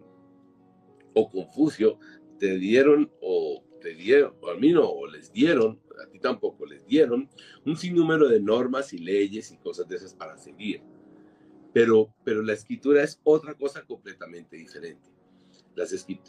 o 1.13 1.29
Confucio, 1.29 2.00
te 2.39 2.57
dieron 2.57 3.12
o 3.22 3.63
te 3.79 3.93
dieron, 3.93 4.33
o 4.41 4.50
al 4.50 4.60
menos 4.60 4.86
o 4.88 5.07
les 5.07 5.31
dieron, 5.31 5.79
a 6.03 6.10
ti 6.10 6.19
tampoco, 6.19 6.65
les 6.65 6.86
dieron 6.86 7.29
un 7.65 7.77
sinnúmero 7.77 8.27
de 8.27 8.41
normas 8.41 8.93
y 8.93 8.98
leyes 8.98 9.51
y 9.51 9.57
cosas 9.57 9.88
de 9.88 9.98
esas 9.98 10.13
para 10.13 10.38
seguir. 10.38 10.81
Pero, 11.72 12.13
pero 12.24 12.41
la 12.41 12.53
escritura 12.53 13.03
es 13.03 13.19
otra 13.24 13.55
cosa 13.55 13.83
completamente 13.86 14.57
diferente. 14.57 15.12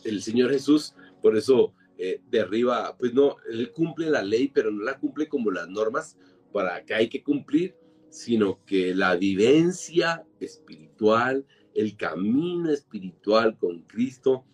El 0.05 0.23
Señor 0.23 0.51
Jesús, 0.51 0.95
por 1.23 1.37
eso 1.37 1.75
eh, 1.97 2.21
derriba, 2.31 2.97
pues 2.97 3.15
no, 3.15 3.37
Él 3.51 3.73
cumple 3.73 4.11
la 4.11 4.23
ley, 4.23 4.49
pero 4.49 4.71
no 4.71 4.83
la 4.83 4.99
cumple 4.99 5.29
como 5.29 5.51
las 5.51 5.69
normas 5.69 6.19
para 6.53 6.85
que 6.85 6.95
hay 6.95 7.09
que 7.09 7.23
cumplir, 7.23 7.77
sino 8.11 8.65
que 8.65 8.95
la 8.95 9.17
vivencia 9.17 10.25
espiritual, 10.41 11.47
el 11.75 11.97
camino 11.97 12.71
espiritual 12.71 13.59
con 13.59 13.83
Cristo, 13.83 14.45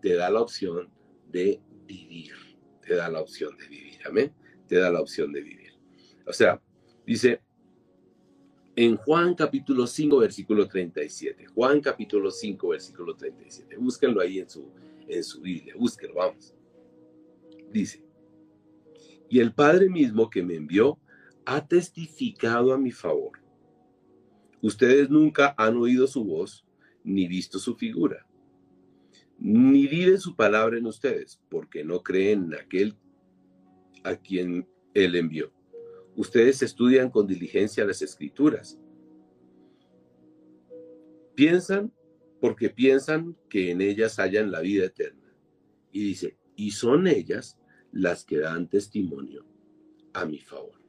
te 0.00 0.14
da 0.14 0.30
la 0.30 0.40
opción 0.40 0.90
de 1.30 1.60
vivir, 1.86 2.32
te 2.86 2.94
da 2.94 3.08
la 3.08 3.20
opción 3.20 3.56
de 3.56 3.68
vivir, 3.68 3.98
amén, 4.06 4.32
te 4.66 4.76
da 4.76 4.90
la 4.90 5.00
opción 5.00 5.32
de 5.32 5.42
vivir. 5.42 5.72
O 6.26 6.32
sea, 6.32 6.60
dice 7.06 7.40
en 8.80 8.96
Juan 8.96 9.34
capítulo 9.34 9.88
5, 9.88 10.18
versículo 10.18 10.68
37, 10.68 11.46
Juan 11.46 11.80
capítulo 11.80 12.30
5, 12.30 12.68
versículo 12.68 13.16
37, 13.16 13.76
búsquenlo 13.76 14.20
ahí 14.20 14.38
en 14.38 14.48
su, 14.48 14.70
en 15.08 15.24
su 15.24 15.40
Biblia, 15.40 15.74
búsquenlo, 15.76 16.14
vamos. 16.14 16.54
Dice, 17.72 18.04
y 19.28 19.40
el 19.40 19.52
Padre 19.52 19.90
mismo 19.90 20.30
que 20.30 20.44
me 20.44 20.54
envió 20.54 20.96
ha 21.44 21.66
testificado 21.66 22.72
a 22.72 22.78
mi 22.78 22.92
favor. 22.92 23.32
Ustedes 24.62 25.10
nunca 25.10 25.56
han 25.58 25.76
oído 25.76 26.06
su 26.06 26.22
voz 26.22 26.64
ni 27.02 27.26
visto 27.26 27.58
su 27.58 27.74
figura 27.74 28.28
ni 29.38 29.86
vive 29.86 30.18
su 30.18 30.34
palabra 30.34 30.78
en 30.78 30.86
ustedes, 30.86 31.40
porque 31.48 31.84
no 31.84 32.02
creen 32.02 32.46
en 32.46 32.54
aquel 32.54 32.96
a 34.02 34.16
quien 34.16 34.68
él 34.94 35.14
envió. 35.14 35.52
Ustedes 36.18 36.62
estudian 36.62 37.10
con 37.10 37.28
diligencia 37.28 37.84
las 37.84 38.02
escrituras. 38.02 38.76
Piensan 41.36 41.92
porque 42.40 42.70
piensan 42.70 43.36
que 43.48 43.70
en 43.70 43.80
ellas 43.80 44.18
hayan 44.18 44.50
la 44.50 44.58
vida 44.58 44.86
eterna. 44.86 45.32
Y 45.92 46.02
dice, 46.02 46.36
y 46.56 46.72
son 46.72 47.06
ellas 47.06 47.56
las 47.92 48.24
que 48.24 48.40
dan 48.40 48.68
testimonio 48.68 49.46
a 50.12 50.24
mi 50.24 50.40
favor. 50.40 50.82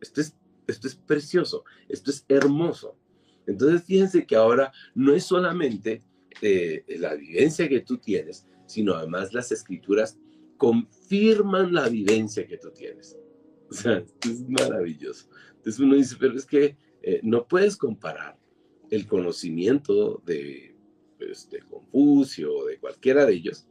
Esto 0.00 0.20
es, 0.20 0.36
esto 0.68 0.86
es 0.86 0.94
precioso, 0.94 1.64
esto 1.88 2.12
es 2.12 2.24
hermoso. 2.28 2.96
Entonces 3.44 3.82
fíjense 3.82 4.24
que 4.24 4.36
ahora 4.36 4.70
no 4.94 5.14
es 5.14 5.24
solamente 5.24 6.04
de 6.40 6.84
la 7.00 7.16
vivencia 7.16 7.68
que 7.68 7.80
tú 7.80 7.98
tienes, 7.98 8.46
sino 8.66 8.94
además 8.94 9.34
las 9.34 9.50
escrituras 9.50 10.16
confirman 10.56 11.74
la 11.74 11.88
vivencia 11.88 12.46
que 12.46 12.58
tú 12.58 12.70
tienes. 12.70 13.18
O 13.70 13.74
sea, 13.74 14.02
es 14.22 14.48
maravilloso. 14.48 15.28
Entonces 15.56 15.78
uno 15.78 15.94
dice, 15.94 16.16
pero 16.18 16.34
es 16.34 16.46
que 16.46 16.76
eh, 17.02 17.20
no 17.22 17.46
puedes 17.46 17.76
comparar 17.76 18.38
el 18.90 19.06
conocimiento 19.06 20.22
de, 20.24 20.74
pues, 21.18 21.50
de 21.50 21.60
Confucio 21.60 22.54
o 22.54 22.66
de 22.66 22.78
cualquiera 22.78 23.26
de 23.26 23.34
ellos 23.34 23.66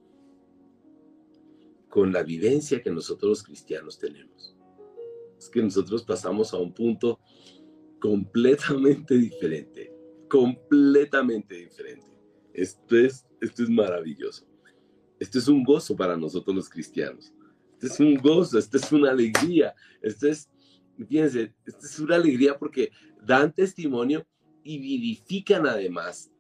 con 1.90 2.12
la 2.12 2.22
vivencia 2.22 2.82
que 2.82 2.92
nosotros 2.92 3.30
los 3.30 3.44
cristianos 3.44 3.98
tenemos. 3.98 4.56
Es 5.38 5.50
que 5.50 5.62
nosotros 5.62 6.04
pasamos 6.04 6.54
a 6.54 6.58
un 6.58 6.74
punto 6.74 7.20
completamente 8.00 9.16
diferente, 9.16 9.94
completamente 10.30 11.56
diferente. 11.56 12.06
Esto 12.54 12.96
es, 12.98 13.26
esto 13.42 13.64
es 13.64 13.70
maravilloso. 13.70 14.46
Esto 15.20 15.40
es 15.40 15.48
un 15.48 15.64
gozo 15.64 15.96
para 15.96 16.16
nosotros 16.16 16.56
los 16.56 16.70
cristianos. 16.70 17.34
Esto 17.80 17.88
es 17.88 18.00
un 18.00 18.16
gozo, 18.16 18.58
esto 18.58 18.78
es 18.78 18.92
una 18.92 19.12
alegría. 19.12 19.74
Esto 20.02 20.28
es, 20.28 20.50
fíjense, 21.08 21.54
esto 21.66 21.86
es 21.86 22.00
una 22.00 22.16
alegría 22.16 22.58
porque 22.58 22.92
dan 23.24 23.54
testimonio 23.54 24.26
y 24.64 24.80
vivifican 24.80 25.66
además 25.68 26.32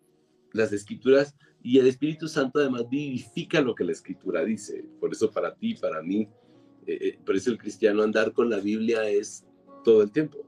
las 0.54 0.74
escrituras 0.74 1.36
y 1.62 1.78
el 1.78 1.88
Espíritu 1.88 2.28
Santo 2.28 2.60
además 2.60 2.90
vivifica 2.90 3.62
lo 3.62 3.76
que 3.76 3.84
la 3.84 3.92
escritura 3.92 4.44
dice. 4.44 4.84
Por 5.00 5.12
eso 5.12 5.32
para 5.32 5.54
ti, 5.56 5.76
para 5.76 6.02
mí, 6.02 6.28
eh, 6.86 6.98
eh, 7.02 7.20
por 7.26 7.36
eso 7.36 7.52
el 7.52 7.58
cristiano 7.58 8.04
andar 8.04 8.34
con 8.34 8.50
la 8.50 8.60
Biblia 8.60 9.08
es 9.08 9.46
todo 9.84 10.02
el 10.02 10.12
tiempo. 10.12 10.48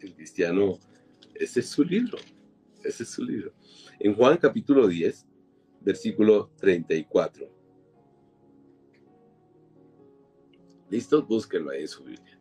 El 0.00 0.14
cristiano, 0.14 0.78
ese 1.34 1.60
es 1.60 1.68
su 1.68 1.84
libro, 1.84 2.18
ese 2.82 3.02
es 3.02 3.10
su 3.10 3.24
libro 3.24 3.52
en 4.00 4.14
Juan 4.14 4.36
capítulo 4.36 4.86
10, 4.86 5.26
versículo 5.80 6.50
34. 6.58 7.57
¿Listos? 10.90 11.26
Búsquenlo 11.26 11.70
ahí 11.70 11.82
en 11.82 11.88
su 11.88 12.04
Biblia. 12.04 12.38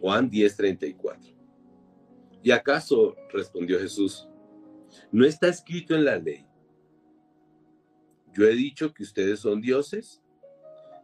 Juan 0.00 0.30
10, 0.30 0.56
34. 0.56 1.34
¿Y 2.42 2.50
acaso, 2.50 3.16
respondió 3.32 3.78
Jesús, 3.78 4.28
no 5.10 5.26
está 5.26 5.48
escrito 5.48 5.94
en 5.94 6.04
la 6.04 6.16
ley? 6.16 6.46
Yo 8.32 8.44
he 8.44 8.54
dicho 8.54 8.94
que 8.94 9.02
ustedes 9.02 9.40
son 9.40 9.60
dioses. 9.60 10.22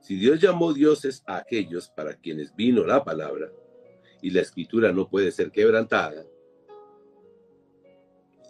Si 0.01 0.17
Dios 0.17 0.41
llamó 0.41 0.73
dioses 0.73 1.23
a 1.27 1.39
aquellos 1.39 1.89
para 1.89 2.15
quienes 2.15 2.55
vino 2.55 2.85
la 2.85 3.03
palabra, 3.03 3.51
y 4.25 4.31
la 4.31 4.41
escritura 4.41 4.91
no 4.91 5.07
puede 5.07 5.31
ser 5.31 5.51
quebrantada, 5.51 6.25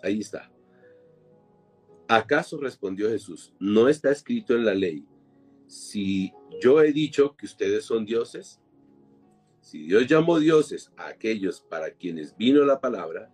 ahí 0.05 0.21
está. 0.21 0.49
¿Acaso 2.07 2.59
respondió 2.59 3.09
Jesús, 3.09 3.53
no 3.59 3.89
está 3.89 4.13
escrito 4.13 4.55
en 4.55 4.65
la 4.65 4.75
ley, 4.75 5.05
si 5.67 6.33
yo 6.61 6.81
he 6.83 6.93
dicho 6.93 7.37
que 7.37 7.47
ustedes 7.47 7.85
son 7.85 8.05
dioses? 8.05 8.61
Si 9.61 9.87
Dios 9.87 10.07
llamó 10.07 10.39
dioses 10.39 10.93
a 10.97 11.09
aquellos 11.09 11.61
para 11.61 11.91
quienes 11.91 12.37
vino 12.37 12.65
la 12.65 12.81
palabra, 12.81 13.33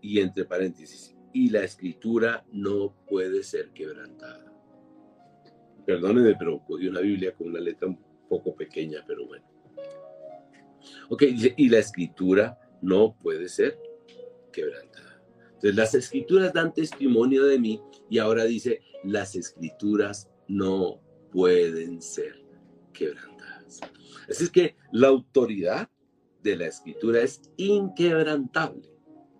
y 0.00 0.20
entre 0.20 0.44
paréntesis, 0.44 1.14
y 1.32 1.48
la 1.48 1.64
escritura 1.64 2.44
no 2.52 2.94
puede 3.08 3.42
ser 3.42 3.70
quebrantada. 3.70 4.52
Perdónenme, 5.86 6.34
pero 6.36 6.62
cogí 6.64 6.88
una 6.88 7.00
Biblia 7.00 7.34
con 7.34 7.48
una 7.48 7.60
letra 7.60 7.88
un 7.88 7.98
poco 8.28 8.54
pequeña, 8.54 9.02
pero 9.06 9.26
bueno. 9.26 9.44
Ok, 11.08 11.22
y 11.56 11.68
la 11.68 11.78
escritura 11.78 12.58
no 12.82 13.16
puede 13.16 13.48
ser 13.48 13.78
quebrantada. 14.52 15.22
Entonces, 15.46 15.74
las 15.74 15.94
escrituras 15.94 16.52
dan 16.52 16.74
testimonio 16.74 17.44
de 17.44 17.58
mí 17.58 17.80
y 18.10 18.18
ahora 18.18 18.44
dice, 18.44 18.80
las 19.04 19.36
escrituras 19.36 20.28
no 20.48 21.00
pueden 21.32 22.00
ser 22.00 22.44
quebrantadas. 22.92 23.80
Así 24.28 24.44
es 24.44 24.50
que 24.50 24.76
la 24.92 25.08
autoridad 25.08 25.88
de 26.42 26.56
la 26.56 26.66
escritura 26.66 27.22
es 27.22 27.42
inquebrantable, 27.56 28.88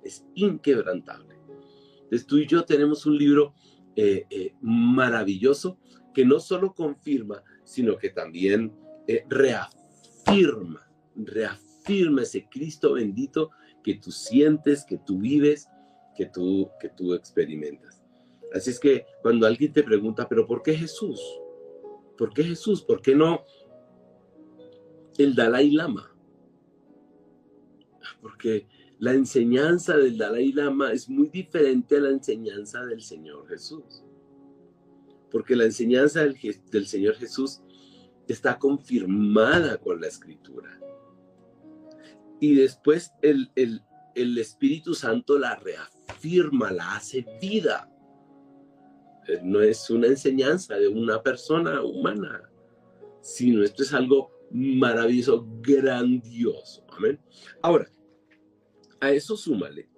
es 0.03 0.25
inquebrantable. 0.35 1.37
Entonces 2.03 2.27
tú 2.27 2.39
y 2.39 2.47
yo 2.47 2.65
tenemos 2.65 3.07
un 3.07 3.17
libro 3.17 3.55
eh, 3.95 4.27
eh, 4.31 4.55
maravilloso 4.61 5.79
que 6.15 6.25
no 6.25 6.41
solo 6.41 6.75
confirma, 6.75 7.43
sino 7.65 7.97
que 7.97 8.11
también 8.11 8.73
eh, 9.07 9.25
reafirma, 9.29 10.91
reafirma 11.15 12.23
ese 12.23 12.49
Cristo 12.51 12.95
bendito 12.95 13.51
que 13.83 13.95
tú 13.95 14.11
sientes, 14.11 14.85
que 14.85 14.99
tú 14.99 15.19
vives 15.19 15.69
que 16.15 16.27
tú, 16.27 16.71
que 16.81 16.89
tú 16.89 17.15
experimentas. 17.15 18.03
Así 18.55 18.71
es 18.71 18.79
que 18.79 19.07
cuando 19.23 19.47
alguien 19.47 19.73
te 19.73 19.83
pregunta, 19.83 20.29
pero 20.29 20.47
¿por 20.47 20.63
qué 20.63 20.75
Jesús? 20.75 21.21
¿Por 22.23 22.33
qué 22.33 22.45
Jesús? 22.45 22.83
¿Por 22.83 23.02
qué 23.02 23.17
no 23.17 23.43
el 25.19 25.35
Dalai 25.35 25.73
Lama? 25.73 26.09
Porque 28.21 28.69
la 29.00 29.12
enseñanza 29.12 29.97
del 29.97 30.17
Dalai 30.17 30.52
Lama 30.52 30.93
es 30.93 31.09
muy 31.09 31.31
diferente 31.31 31.97
a 31.97 32.00
la 32.02 32.11
enseñanza 32.11 32.87
del 32.87 33.02
Señor 33.02 33.49
Jesús. 33.49 34.05
Porque 35.33 35.57
la 35.57 35.64
enseñanza 35.64 36.21
del, 36.21 36.37
del 36.71 36.87
Señor 36.87 37.17
Jesús 37.17 37.61
está 38.29 38.57
confirmada 38.57 39.79
con 39.79 40.00
la 40.00 40.07
escritura. 40.07 40.79
Y 42.38 42.55
después 42.55 43.11
el, 43.21 43.50
el, 43.57 43.83
el 44.14 44.38
Espíritu 44.38 44.95
Santo 44.95 45.41
la 45.41 45.57
reafirma 45.57 46.02
afirma, 46.07 46.71
la 46.71 46.95
hace 46.95 47.26
vida. 47.41 47.92
Eh, 49.29 49.41
no 49.43 49.61
es 49.61 49.88
una 49.91 50.09
enseñanza 50.09 50.76
de 50.76 50.88
una 50.88 51.23
persona 51.23 51.83
humana, 51.83 52.50
sino 53.21 53.62
esto 53.62 53.83
es 53.83 53.93
algo 53.93 54.31
maravilloso, 54.50 55.47
grandioso. 55.61 56.85
Amén. 56.91 57.21
Ahora, 57.62 57.88
a 59.00 59.11
eso 59.11 59.37
súmale 59.37 59.88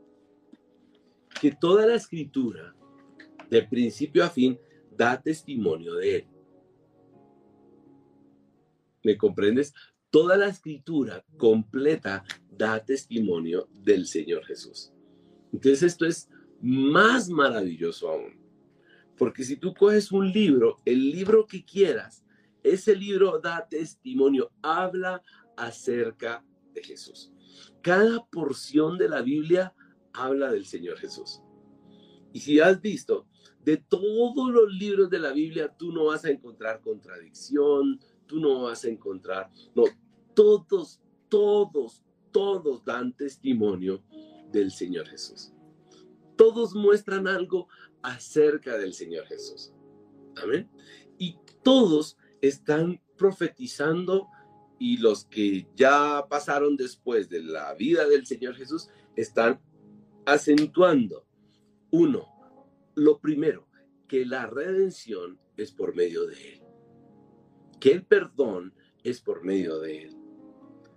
que 1.41 1.53
toda 1.53 1.87
la 1.87 1.95
escritura, 1.95 2.75
de 3.51 3.63
principio 3.63 4.25
a 4.25 4.31
fin, 4.31 4.59
da 4.97 5.21
testimonio 5.21 5.95
de 5.97 6.17
él. 6.17 6.27
¿Me 9.03 9.17
comprendes? 9.17 9.75
Toda 10.11 10.37
la 10.37 10.47
escritura 10.47 11.25
completa 11.37 12.25
da 12.51 12.83
testimonio 12.83 13.69
del 13.73 14.07
Señor 14.07 14.45
Jesús. 14.45 14.93
Entonces 15.53 15.83
esto 15.83 16.07
es 16.07 16.29
más 16.61 17.29
maravilloso 17.29 18.09
aún. 18.09 18.44
Porque 19.17 19.45
si 19.45 19.57
tú 19.57 19.75
coges 19.75 20.11
un 20.13 20.31
libro, 20.31 20.77
el 20.85 21.11
libro 21.11 21.47
que 21.47 21.65
quieras, 21.65 22.25
ese 22.63 22.97
libro 22.97 23.39
da 23.41 23.67
testimonio, 23.69 24.51
habla 24.63 25.23
acerca 25.57 26.45
de 26.73 26.83
Jesús. 26.83 27.33
Cada 27.83 28.25
porción 28.27 28.99
de 28.99 29.09
la 29.09 29.23
Biblia 29.23 29.75
habla 30.13 30.51
del 30.51 30.65
Señor 30.65 30.99
Jesús. 30.99 31.41
Y 32.33 32.41
si 32.41 32.59
has 32.59 32.81
visto, 32.81 33.29
de 33.65 33.79
todos 33.79 34.51
los 34.51 34.73
libros 34.73 35.09
de 35.09 35.19
la 35.19 35.33
Biblia, 35.33 35.75
tú 35.77 35.93
no 35.93 36.07
vas 36.07 36.25
a 36.25 36.31
encontrar 36.31 36.81
contradicción, 36.81 37.99
tú 38.27 38.41
no 38.41 38.63
vas 38.63 38.85
a 38.85 38.89
encontrar, 38.89 39.51
no, 39.75 39.85
todos, 40.35 41.01
todos, 41.29 42.03
todos 42.31 42.85
dan 42.85 43.13
testimonio 43.15 44.03
del 44.51 44.71
Señor 44.71 45.07
Jesús. 45.07 45.53
Todos 46.37 46.75
muestran 46.75 47.29
algo 47.29 47.69
acerca 48.05 48.77
del 48.77 48.93
Señor 48.93 49.27
Jesús. 49.27 49.73
Amén. 50.37 50.71
Y 51.19 51.39
todos 51.63 52.17
están 52.41 53.01
profetizando 53.17 54.29
y 54.79 54.99
los 54.99 55.25
que 55.25 55.67
ya 55.75 56.27
pasaron 56.29 56.77
después 56.77 57.29
de 57.31 57.43
la 57.43 57.75
vida 57.75 58.07
del 58.07 58.27
Señor 58.27 58.55
Jesús 58.55 58.89
están 59.17 59.61
acentuando. 60.27 61.27
Uno, 61.91 62.29
lo 62.95 63.19
primero, 63.21 63.67
que 64.07 64.27
la 64.27 64.47
redención 64.47 65.41
es 65.57 65.73
por 65.73 65.97
medio 65.97 66.27
de 66.27 66.55
Él. 66.55 66.63
Que 67.81 67.93
el 67.93 68.05
perdón 68.05 68.75
es 69.03 69.21
por 69.21 69.45
medio 69.45 69.79
de 69.79 70.03
Él. 70.05 70.17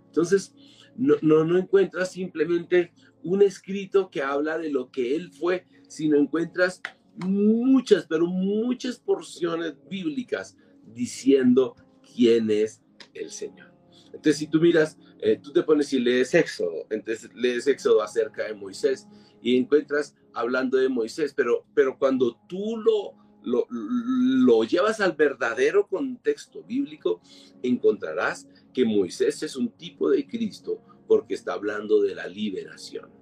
Entonces, 0.06 0.54
no, 0.96 1.14
no, 1.22 1.44
no 1.44 1.56
encuentras 1.56 2.12
simplemente 2.12 2.92
un 3.22 3.40
escrito 3.40 4.10
que 4.10 4.22
habla 4.22 4.58
de 4.58 4.70
lo 4.70 4.90
que 4.90 5.14
Él 5.16 5.30
fue, 5.32 5.66
sino 5.88 6.18
encuentras 6.18 6.82
muchas, 7.24 8.06
pero 8.06 8.26
muchas 8.26 8.98
porciones 8.98 9.74
bíblicas 9.88 10.56
diciendo 10.86 11.76
quién 12.14 12.50
es 12.50 12.82
el 13.14 13.30
Señor. 13.30 13.72
Entonces, 14.06 14.36
si 14.36 14.46
tú 14.46 14.60
miras, 14.60 14.98
eh, 15.20 15.38
tú 15.42 15.52
te 15.52 15.62
pones 15.62 15.92
y 15.92 16.00
lees 16.00 16.34
Éxodo, 16.34 16.86
entonces 16.90 17.30
lees 17.34 17.66
Éxodo 17.66 18.02
acerca 18.02 18.44
de 18.44 18.54
Moisés 18.54 19.06
y 19.42 19.56
encuentras 19.56 20.16
hablando 20.32 20.78
de 20.78 20.88
Moisés, 20.88 21.34
pero, 21.36 21.66
pero 21.74 21.98
cuando 21.98 22.38
tú 22.48 22.76
lo, 22.78 23.14
lo, 23.42 23.66
lo 23.70 24.64
llevas 24.64 25.00
al 25.00 25.12
verdadero 25.12 25.86
contexto 25.86 26.62
bíblico, 26.64 27.20
encontrarás 27.62 28.48
que 28.72 28.84
Moisés 28.84 29.42
es 29.42 29.56
un 29.56 29.70
tipo 29.70 30.10
de 30.10 30.26
Cristo 30.26 30.80
porque 31.06 31.34
está 31.34 31.52
hablando 31.52 32.02
de 32.02 32.14
la 32.14 32.26
liberación 32.26 33.17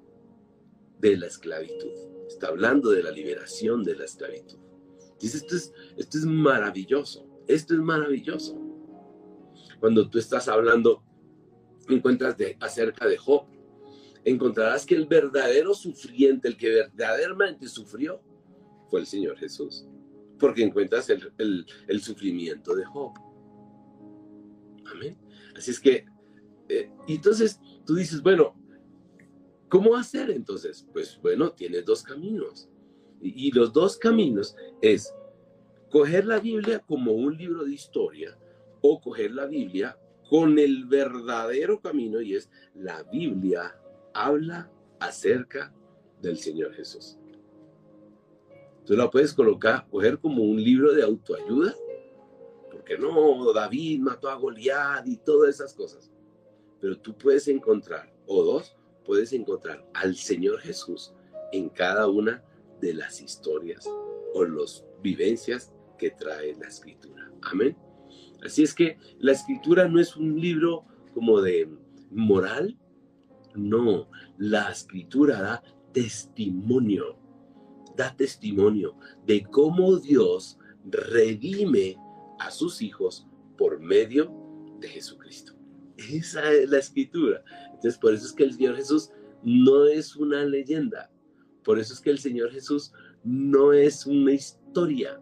de 0.99 1.17
la 1.17 1.27
esclavitud. 1.27 1.93
Está 2.29 2.49
hablando 2.49 2.91
de 2.91 3.03
la 3.03 3.11
liberación 3.11 3.83
de 3.85 3.97
la 3.97 4.05
esclavitud. 4.05 4.59
Dice, 5.21 5.39
esto 5.39 5.57
es, 5.57 5.73
esto 5.97 6.19
es 6.19 6.25
maravilloso, 6.25 7.27
esto 7.47 7.75
es 7.75 7.81
maravilloso. 7.81 8.61
Cuando 9.81 10.09
tú 10.09 10.19
estás 10.19 10.49
hablando, 10.49 11.03
encuentras 11.89 12.37
de, 12.37 12.57
acerca 12.61 13.07
de 13.07 13.17
Job, 13.17 13.47
encontrarás 14.25 14.85
que 14.85 14.95
el 14.95 15.07
verdadero 15.07 15.75
sufriente, 15.75 16.49
el 16.49 16.57
que 16.57 16.71
verdaderamente 16.71 17.69
sufrió, 17.69 18.21
fue 18.91 19.01
el 19.01 19.07
Señor 19.07 19.39
Jesús. 19.39 19.87
Porque 20.39 20.63
encuentras 20.63 21.09
el, 21.09 21.33
el, 21.89 22.01
sufrimiento 22.03 22.75
de 22.75 22.85
Job. 22.85 23.13
Amén. 24.93 25.17
Así 25.57 25.71
es 25.71 25.81
que, 25.81 26.05
eh, 26.69 26.91
entonces 27.09 27.59
tú 27.87 27.95
dices, 27.95 28.21
bueno, 28.23 28.55
¿Cómo 29.69 29.97
hacer 29.97 30.31
entonces? 30.31 30.87
Pues 30.93 31.19
bueno, 31.21 31.51
tienes 31.53 31.85
dos 31.85 32.03
caminos. 32.03 32.69
Y, 33.21 33.51
los 33.53 33.73
dos 33.73 33.97
caminos 33.97 34.55
es 34.81 35.15
coger 35.91 36.27
la 36.27 36.39
Biblia 36.39 36.81
como 36.87 37.13
un 37.13 37.37
libro 37.37 37.65
de 37.65 37.73
historia 37.73 38.39
o 38.83 39.01
coger 39.01 39.33
la 39.33 39.47
Biblia 39.47 39.99
con 40.29 40.59
el 40.59 40.85
verdadero 40.85 41.81
camino 41.81 42.21
y 42.21 42.35
es 42.35 42.51
la 42.75 43.03
Biblia 43.05 43.75
habla 44.13 44.71
acerca 45.01 45.73
del 46.21 46.37
Señor 46.37 46.75
Jesús. 46.75 47.19
Tú 48.85 48.95
la 48.95 49.11
puedes 49.11 49.33
colocar, 49.33 49.89
coger 49.89 50.19
como 50.19 50.45
un 50.45 50.63
libro 50.63 50.93
de 50.93 51.03
autoayuda, 51.03 51.75
porque 52.71 52.99
no, 52.99 53.53
David 53.53 54.01
mató 54.01 54.29
a 54.29 54.37
Goliat 54.37 55.07
y 55.09 55.17
todas 55.17 55.57
esas 55.57 55.75
cosas. 55.75 56.13
Pero 56.81 56.99
tú 56.99 57.17
puedes 57.17 57.49
encontrar, 57.49 58.13
o 58.27 58.45
dos, 58.45 58.76
puedes 59.07 59.33
encontrar 59.33 59.89
al 59.95 60.17
Señor 60.17 60.61
Jesús 60.61 61.15
en 61.53 61.69
cada 61.69 62.09
una 62.09 62.43
de 62.81 62.95
las 62.95 63.21
historias 63.21 63.89
o 64.35 64.45
las 64.45 64.85
vivencias 65.03 65.73
que 65.99 66.11
trae 66.11 66.55
la 66.57 66.67
escritura. 66.67 67.31
Amén. 67.43 67.77
Así 68.45 68.63
es 68.63 68.75
que 68.75 68.99
la 69.19 69.33
escritura 69.33 69.89
no 69.89 70.01
es 70.01 70.17
un 70.17 70.41
libro 70.41 70.85
como 71.15 71.41
de 71.41 71.69
moral, 72.11 72.79
no, 73.55 74.11
la 74.37 74.71
escritura 74.71 75.41
da 75.41 75.63
testimonio, 75.93 77.19
da 77.97 78.15
testimonio 78.15 78.99
de 79.25 79.43
cómo 79.45 79.97
Dios 79.97 80.59
redime 80.85 81.97
a 82.39 82.51
sus 82.51 82.83
hijos 82.83 83.27
por 83.57 83.81
medio 83.81 84.31
de 84.79 84.89
Jesucristo. 84.89 85.55
Esa 85.97 86.53
es 86.53 86.69
la 86.69 86.79
escritura. 86.79 87.43
Entonces, 87.77 87.99
por 87.99 88.13
eso 88.15 88.27
es 88.27 88.33
que 88.33 88.45
el 88.45 88.53
Señor 88.53 88.77
Jesús 88.77 89.11
no 89.43 89.87
es 89.87 90.17
una 90.17 90.45
leyenda. 90.45 91.11
Por 91.63 91.79
eso 91.79 91.95
es 91.95 92.01
que 92.01 92.11
el 92.11 92.19
Señor 92.19 92.51
Jesús 92.51 92.93
no 93.23 93.73
es 93.73 94.07
una 94.07 94.33
historia. 94.33 95.21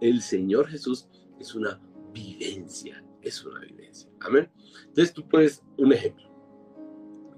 El 0.00 0.22
Señor 0.22 0.66
Jesús 0.66 1.08
es 1.38 1.54
una 1.54 1.80
vivencia. 2.12 3.04
Es 3.22 3.44
una 3.44 3.60
vivencia. 3.60 4.10
Amén. 4.20 4.50
Entonces, 4.88 5.12
tú 5.12 5.28
puedes, 5.28 5.62
un 5.76 5.92
ejemplo. 5.92 6.24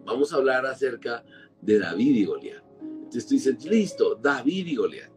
Vamos 0.04 0.32
a 0.32 0.36
hablar 0.36 0.64
acerca 0.66 1.24
de 1.60 1.78
David 1.78 2.16
y 2.16 2.24
Goliat. 2.24 2.62
Entonces 2.80 3.26
tú 3.26 3.34
dices, 3.34 3.64
listo, 3.64 4.14
David 4.14 4.66
y 4.66 4.76
Goliat. 4.76 5.10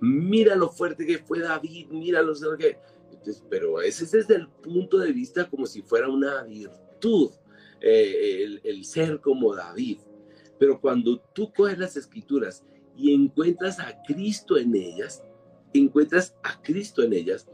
Mira 0.00 0.54
lo 0.56 0.68
fuerte 0.70 1.06
que 1.06 1.18
fue 1.18 1.40
David, 1.40 1.88
mira 1.90 2.22
lo 2.22 2.34
que... 2.56 2.78
Entonces, 3.10 3.44
pero 3.48 3.80
ese 3.80 4.04
es 4.04 4.12
desde 4.12 4.36
el 4.36 4.48
punto 4.48 4.98
de 4.98 5.12
vista 5.12 5.48
como 5.48 5.66
si 5.66 5.82
fuera 5.82 6.08
una 6.08 6.42
virtud 6.42 7.30
eh, 7.86 8.60
el, 8.64 8.84
ser 8.86 9.20
como 9.20 9.54
David. 9.54 9.98
Pero 10.58 10.80
cuando 10.80 11.20
tú 11.34 11.52
coges 11.52 11.78
las 11.78 11.98
escrituras 11.98 12.64
y 12.96 13.12
encuentras 13.12 13.78
a 13.78 14.02
Cristo 14.06 14.56
en 14.56 14.74
ellas, 14.74 15.22
encuentras 15.74 16.34
a 16.42 16.62
Cristo 16.62 17.02
en 17.02 17.12
ellas, 17.12 17.46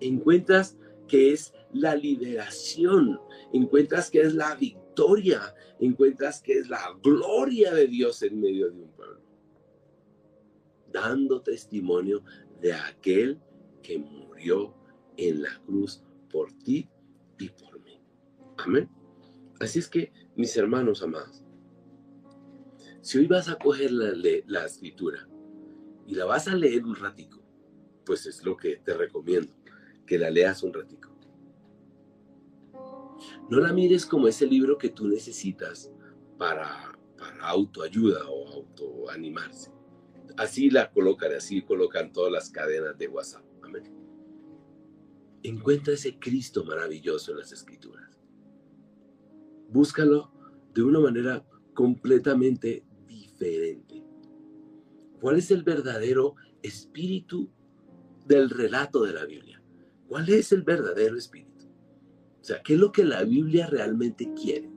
encuentras 0.00 0.76
que 1.06 1.32
es 1.32 1.54
la 1.72 1.94
liberación, 1.94 3.20
encuentras 3.52 4.10
que 4.10 4.22
es 4.22 4.34
la 4.34 4.56
victoria, 4.56 5.54
encuentras 5.78 6.42
que 6.42 6.58
es 6.58 6.68
la 6.68 6.98
gloria 7.00 7.72
de 7.72 7.86
Dios 7.86 8.22
en 8.22 8.40
medio 8.40 8.70
de 8.70 8.82
un 8.82 8.90
pueblo, 8.90 9.20
dando 10.90 11.40
testimonio 11.40 12.24
de 12.60 12.72
aquel 12.72 13.38
que 13.80 13.96
murió 13.98 14.74
en 15.16 15.42
la 15.42 15.62
cruz 15.64 16.02
por 16.28 16.52
ti 16.64 16.88
y 17.38 17.48
por 17.50 17.78
Amén. 18.56 18.97
Así 19.60 19.80
es 19.80 19.88
que, 19.88 20.12
mis 20.36 20.56
hermanos 20.56 21.02
amados, 21.02 21.42
si 23.00 23.18
hoy 23.18 23.26
vas 23.26 23.48
a 23.48 23.58
coger 23.58 23.90
la, 23.90 24.64
escritura 24.64 25.28
y 26.06 26.14
la 26.14 26.26
vas 26.26 26.46
a 26.46 26.54
leer 26.54 26.84
un 26.84 26.94
ratico, 26.94 27.42
pues 28.04 28.26
es 28.26 28.44
lo 28.44 28.56
que 28.56 28.76
te 28.76 28.94
recomiendo, 28.94 29.52
que 30.06 30.18
la 30.18 30.30
leas 30.30 30.62
un 30.62 30.72
ratico. 30.72 31.10
No 33.50 33.58
la 33.58 33.72
mires 33.72 34.06
como 34.06 34.28
ese 34.28 34.46
libro 34.46 34.78
que 34.78 34.90
tú 34.90 35.08
necesitas 35.08 35.90
para, 36.38 36.96
para 37.16 37.48
autoayuda 37.48 38.28
o 38.28 38.48
autoanimarse. 38.48 39.72
Así 40.36 40.70
la 40.70 40.92
colocan, 40.92 41.32
así 41.32 41.62
colocan 41.62 42.12
todas 42.12 42.30
las 42.30 42.48
cadenas 42.50 42.96
de 42.96 43.08
WhatsApp. 43.08 43.44
Amén. 43.62 43.92
Encuentra 45.42 45.94
ese 45.94 46.18
Cristo 46.18 46.64
maravilloso 46.64 47.32
en 47.32 47.38
las 47.38 47.50
escrituras 47.50 48.17
búscalo 49.68 50.32
de 50.74 50.82
una 50.82 51.00
manera 51.00 51.44
completamente 51.74 52.84
diferente. 53.06 54.02
¿Cuál 55.20 55.38
es 55.38 55.50
el 55.50 55.62
verdadero 55.62 56.34
espíritu 56.62 57.50
del 58.26 58.50
relato 58.50 59.02
de 59.04 59.12
la 59.12 59.24
Biblia? 59.24 59.62
¿Cuál 60.08 60.28
es 60.28 60.52
el 60.52 60.62
verdadero 60.62 61.16
espíritu? 61.16 61.66
O 62.40 62.44
sea, 62.44 62.62
¿qué 62.62 62.74
es 62.74 62.80
lo 62.80 62.92
que 62.92 63.04
la 63.04 63.24
Biblia 63.24 63.66
realmente 63.66 64.32
quiere? 64.34 64.70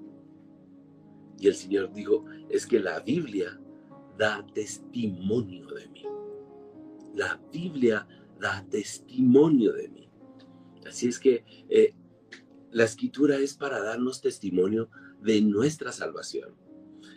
Y 1.39 1.47
el 1.47 1.55
Señor 1.55 1.91
dijo, 1.93 2.25
es 2.49 2.67
que 2.67 2.79
la 2.79 2.99
Biblia 2.99 3.59
da 4.17 4.45
testimonio 4.53 5.67
de 5.67 5.87
mí. 5.87 6.03
La 7.15 7.41
Biblia 7.51 8.07
da 8.39 8.65
testimonio 8.69 9.73
de 9.73 9.89
mí. 9.89 10.09
Así 10.85 11.07
es 11.07 11.19
que 11.19 11.45
eh, 11.69 11.93
la 12.71 12.85
escritura 12.85 13.37
es 13.37 13.53
para 13.53 13.81
darnos 13.81 14.21
testimonio 14.21 14.89
de 15.21 15.41
nuestra 15.41 15.91
salvación. 15.91 16.55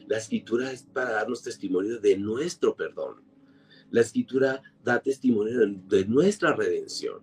La 0.07 0.19
escritura 0.19 0.71
es 0.73 0.83
para 0.83 1.13
darnos 1.13 1.43
testimonio 1.43 2.01
de 2.01 2.17
nuestro 2.19 2.77
perdón. 2.77 3.23
La 3.91 4.01
escritura 4.01 4.63
da 4.83 5.01
testimonio 5.01 5.59
de 5.89 6.05
nuestra 6.07 6.55
redención. 6.55 7.23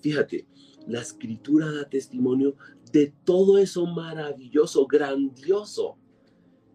Fíjate, 0.00 0.46
la 0.86 1.00
escritura 1.00 1.70
da 1.72 1.88
testimonio 1.88 2.56
de 2.92 3.14
todo 3.24 3.58
eso 3.58 3.86
maravilloso, 3.86 4.86
grandioso 4.86 5.96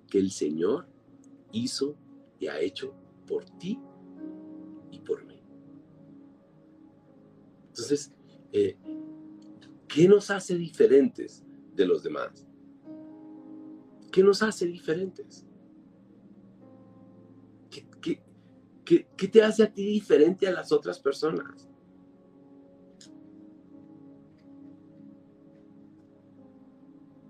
que 0.10 0.18
el 0.18 0.32
Señor 0.32 0.88
hizo 1.52 1.96
y 2.40 2.48
ha 2.48 2.60
hecho 2.60 2.96
por 3.28 3.46
ti 3.60 3.80
y 4.92 5.00
por 5.00 5.24
mí. 5.26 5.40
Entonces, 7.70 8.12
eh, 8.52 8.78
¿qué 9.98 10.08
nos 10.08 10.30
hace 10.30 10.56
diferentes 10.56 11.44
de 11.74 11.88
los 11.88 12.04
demás? 12.04 12.48
¿Qué 14.12 14.22
nos 14.22 14.44
hace 14.44 14.68
diferentes? 14.68 15.44
¿Qué, 18.86 19.28
te 19.28 19.44
hace 19.44 19.64
a 19.64 19.74
ti 19.74 19.84
diferente 19.84 20.48
a 20.48 20.52
las 20.52 20.72
otras 20.72 21.00
personas? 21.00 21.68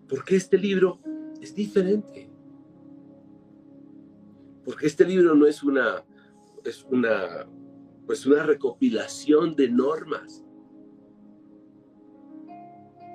Porque 0.10 0.36
este 0.36 0.58
libro 0.58 1.00
es 1.40 1.56
diferente. 1.56 2.30
Porque 4.66 4.88
este 4.88 5.06
libro 5.06 5.36
no 5.36 5.48
es 5.48 5.64
una, 5.64 6.04
es 6.66 6.84
una, 6.84 7.48
pues 8.06 8.26
una 8.26 8.44
recopilación 8.44 9.56
de 9.56 9.70
normas. 9.70 10.44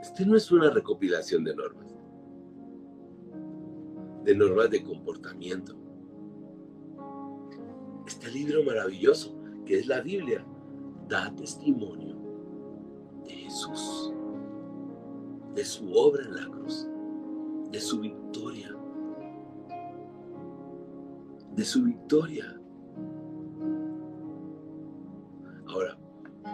Este 0.02 0.26
no 0.26 0.36
es 0.36 0.50
una 0.50 0.68
recopilación 0.68 1.44
de 1.44 1.54
normas. 1.54 1.94
De 4.24 4.34
normas 4.34 4.68
de 4.68 4.82
comportamiento. 4.82 5.76
Este 8.06 8.28
libro 8.30 8.64
maravilloso, 8.64 9.38
que 9.64 9.78
es 9.78 9.86
la 9.86 10.00
Biblia, 10.00 10.44
da 11.08 11.32
testimonio 11.36 12.16
de 13.24 13.30
Jesús 13.30 14.12
de 15.54 15.64
su 15.64 15.92
obra 15.92 16.24
en 16.24 16.34
la 16.34 16.46
cruz, 16.48 16.88
de 17.70 17.80
su 17.80 18.00
victoria, 18.00 18.74
de 21.54 21.64
su 21.64 21.84
victoria. 21.84 22.60
Ahora, 25.68 25.96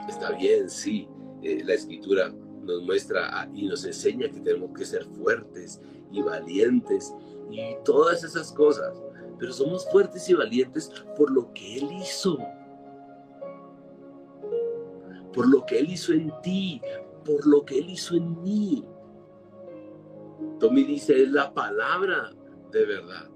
está 0.09 0.33
bien, 0.33 0.69
sí, 0.69 1.09
eh, 1.43 1.63
la 1.65 1.75
escritura 1.75 2.35
nos 2.69 2.83
muestra 2.83 3.51
y 3.55 3.67
nos 3.67 3.85
enseña 3.85 4.29
que 4.29 4.41
tenemos 4.41 4.71
que 4.77 4.85
ser 4.85 5.05
fuertes 5.05 5.81
y 6.13 6.23
valientes 6.23 7.13
y 7.51 7.75
todas 7.85 8.23
esas 8.23 8.53
cosas, 8.53 9.03
pero 9.39 9.53
somos 9.53 9.89
fuertes 9.91 10.29
y 10.29 10.35
valientes 10.35 10.93
por 11.17 11.31
lo 11.31 11.53
que 11.53 11.79
Él 11.79 11.89
hizo 12.01 12.39
por 15.33 15.49
lo 15.49 15.65
que 15.65 15.79
Él 15.79 15.91
hizo 15.91 16.13
en 16.13 16.33
ti, 16.43 16.81
por 17.25 17.47
lo 17.47 17.65
que 17.65 17.79
Él 17.79 17.91
hizo 17.91 18.17
en 18.17 18.43
mí. 18.43 18.85
Tommy 20.59 20.83
dice, 20.83 21.23
es 21.23 21.31
la 21.31 21.55
palabra 21.55 22.33
de 22.73 22.85
verdad. 22.85 23.31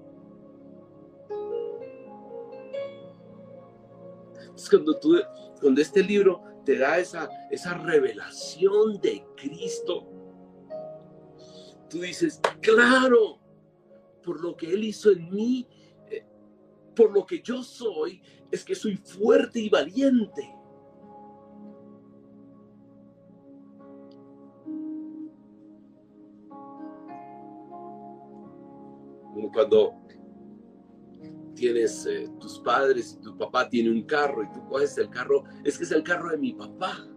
Es 4.53 4.69
cuando, 4.69 4.99
tú, 4.99 5.17
cuando 5.61 5.79
este 5.79 6.03
libro 6.03 6.41
te 6.65 6.77
da 6.77 6.97
esa, 6.97 7.29
esa 7.51 7.73
revelación 7.75 8.99
de 9.01 9.25
Cristo, 9.35 10.07
tú 11.89 12.01
dices, 12.01 12.39
claro, 12.61 13.39
por 14.23 14.41
lo 14.41 14.55
que 14.55 14.73
Él 14.73 14.83
hizo 14.83 15.11
en 15.11 15.29
mí, 15.29 15.67
eh, 16.09 16.25
por 16.95 17.11
lo 17.11 17.25
que 17.25 17.41
yo 17.41 17.61
soy, 17.63 18.21
es 18.51 18.63
que 18.63 18.75
soy 18.75 18.97
fuerte 18.97 19.59
y 19.59 19.69
valiente. 19.69 20.55
cuando 29.53 29.93
tienes 31.63 32.05
eh, 32.05 32.29
tus 32.41 32.59
padres 32.59 33.17
tu 33.21 33.37
papá 33.37 33.69
tiene 33.69 33.89
un 33.89 34.03
carro 34.03 34.43
y 34.43 34.51
tú 34.51 34.67
coges 34.67 34.97
el 34.97 35.09
carro, 35.09 35.45
es 35.63 35.77
que 35.77 35.85
es 35.85 35.91
el 35.91 36.03
carro 36.03 36.29
de 36.29 36.37
mi 36.37 36.53
papá. 36.53 37.07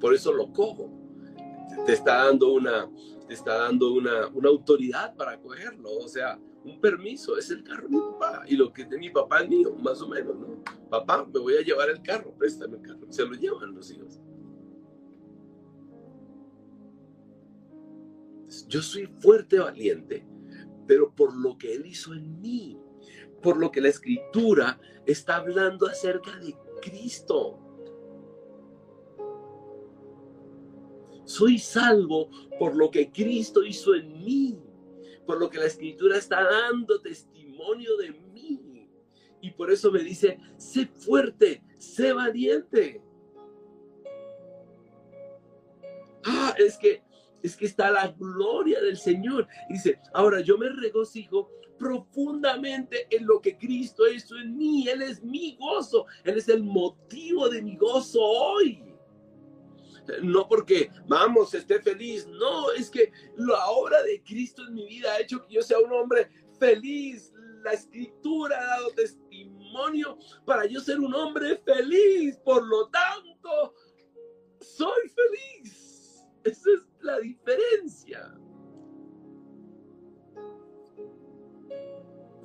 Por 0.00 0.14
eso 0.14 0.32
lo 0.32 0.52
cojo. 0.52 0.90
Te 1.86 1.92
está 1.92 2.24
dando 2.24 2.54
una, 2.54 2.90
te 3.28 3.34
está 3.34 3.56
dando 3.58 3.92
una, 3.92 4.26
una 4.28 4.48
autoridad 4.48 5.14
para 5.14 5.40
cogerlo, 5.40 5.90
o 5.92 6.08
sea, 6.08 6.40
un 6.64 6.80
permiso, 6.80 7.38
es 7.38 7.50
el 7.50 7.62
carro 7.62 7.84
de 7.84 7.90
mi 7.90 8.00
papá. 8.00 8.42
Y 8.48 8.56
lo 8.56 8.72
que 8.72 8.82
es 8.82 8.90
de 8.90 8.98
mi 8.98 9.10
papá 9.10 9.42
es 9.42 9.48
mío, 9.48 9.76
más 9.76 10.02
o 10.02 10.08
menos, 10.08 10.36
¿no? 10.36 10.64
Papá, 10.90 11.24
me 11.32 11.38
voy 11.38 11.54
a 11.54 11.62
llevar 11.62 11.88
el 11.88 12.02
carro, 12.02 12.34
préstame 12.36 12.78
el 12.78 12.82
carro. 12.82 13.06
Se 13.10 13.24
lo 13.24 13.34
llevan 13.34 13.76
los 13.76 13.92
hijos. 13.92 14.20
Yo 18.66 18.82
soy 18.82 19.06
fuerte, 19.20 19.60
valiente, 19.60 20.26
pero 20.88 21.14
por 21.14 21.36
lo 21.36 21.56
que 21.56 21.74
Él 21.74 21.86
hizo 21.86 22.12
en 22.14 22.40
mí, 22.40 22.76
por 23.42 23.56
lo 23.56 23.70
que 23.70 23.80
la 23.80 23.88
escritura 23.88 24.80
está 25.06 25.36
hablando 25.36 25.86
acerca 25.86 26.36
de 26.38 26.56
Cristo. 26.82 27.58
Soy 31.24 31.58
salvo 31.58 32.30
por 32.58 32.74
lo 32.74 32.90
que 32.90 33.10
Cristo 33.12 33.62
hizo 33.62 33.94
en 33.94 34.24
mí, 34.24 34.58
por 35.26 35.38
lo 35.38 35.50
que 35.50 35.58
la 35.58 35.66
escritura 35.66 36.16
está 36.16 36.42
dando 36.42 37.00
testimonio 37.00 37.96
de 37.96 38.12
mí. 38.12 38.88
Y 39.40 39.50
por 39.52 39.70
eso 39.70 39.92
me 39.92 40.02
dice, 40.02 40.38
sé 40.56 40.86
fuerte, 40.86 41.62
sé 41.78 42.12
valiente. 42.12 43.02
Ah, 46.24 46.54
es 46.58 46.76
que 46.76 47.02
es 47.42 47.56
que 47.56 47.66
está 47.66 47.90
la 47.90 48.08
gloria 48.08 48.80
del 48.80 48.96
Señor. 48.96 49.46
dice, 49.68 50.00
ahora 50.12 50.40
yo 50.40 50.58
me 50.58 50.68
regocijo 50.68 51.50
profundamente 51.78 53.06
en 53.10 53.26
lo 53.26 53.40
que 53.40 53.56
Cristo 53.56 54.08
hizo 54.08 54.36
en 54.36 54.56
mí. 54.56 54.88
Él 54.88 55.02
es 55.02 55.22
mi 55.22 55.56
gozo. 55.56 56.06
Él 56.24 56.38
es 56.38 56.48
el 56.48 56.62
motivo 56.62 57.48
de 57.48 57.62
mi 57.62 57.76
gozo 57.76 58.20
hoy. 58.20 58.84
No 60.22 60.48
porque, 60.48 60.90
vamos, 61.06 61.54
esté 61.54 61.80
feliz. 61.80 62.26
No, 62.26 62.72
es 62.72 62.90
que 62.90 63.12
la 63.36 63.66
obra 63.68 64.02
de 64.02 64.22
Cristo 64.22 64.62
en 64.66 64.74
mi 64.74 64.86
vida 64.86 65.12
ha 65.12 65.20
hecho 65.20 65.44
que 65.46 65.54
yo 65.54 65.62
sea 65.62 65.78
un 65.78 65.92
hombre 65.92 66.28
feliz. 66.58 67.32
La 67.62 67.72
escritura 67.72 68.58
ha 68.58 68.66
dado 68.66 68.90
testimonio 68.92 70.18
para 70.44 70.66
yo 70.66 70.80
ser 70.80 70.98
un 70.98 71.14
hombre 71.14 71.58
feliz. 71.58 72.38
Por 72.38 72.66
lo 72.66 72.88
tanto, 72.88 73.74
soy 74.60 75.08
feliz. 75.08 76.24
Eso 76.44 76.70
es 76.72 76.86
la 77.00 77.18
diferencia. 77.18 78.34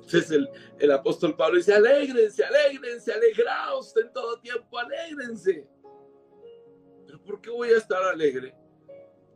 Entonces 0.04 0.30
el, 0.30 0.48
el, 0.78 0.92
apóstol 0.92 1.36
Pablo 1.36 1.56
dice, 1.56 1.74
alégrense, 1.74 2.44
alégrense, 2.44 3.12
alegraos 3.12 3.96
en 3.96 4.12
todo 4.12 4.38
tiempo, 4.40 4.78
alégrense. 4.78 5.66
Pero 7.06 7.22
¿por 7.22 7.40
qué 7.40 7.50
voy 7.50 7.70
a 7.70 7.78
estar 7.78 8.02
alegre? 8.02 8.54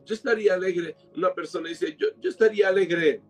Yo 0.05 0.13
estaría 0.13 0.53
alegre. 0.53 0.95
Una 1.15 1.33
persona 1.33 1.69
dice, 1.69 1.95
yo, 1.97 2.07
yo 2.19 2.29
estaría 2.29 2.67
alegre. 2.67 3.21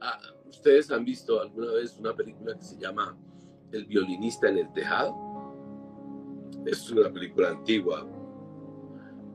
Ah, 0.00 0.18
Ustedes 0.48 0.90
han 0.90 1.04
visto 1.04 1.40
alguna 1.40 1.72
vez 1.72 1.96
una 1.98 2.14
película 2.14 2.56
que 2.56 2.62
se 2.62 2.78
llama 2.78 3.16
El 3.72 3.84
violinista 3.86 4.48
en 4.48 4.58
el 4.58 4.72
tejado. 4.72 5.14
Es 6.64 6.90
una 6.90 7.12
película 7.12 7.50
antigua, 7.50 8.08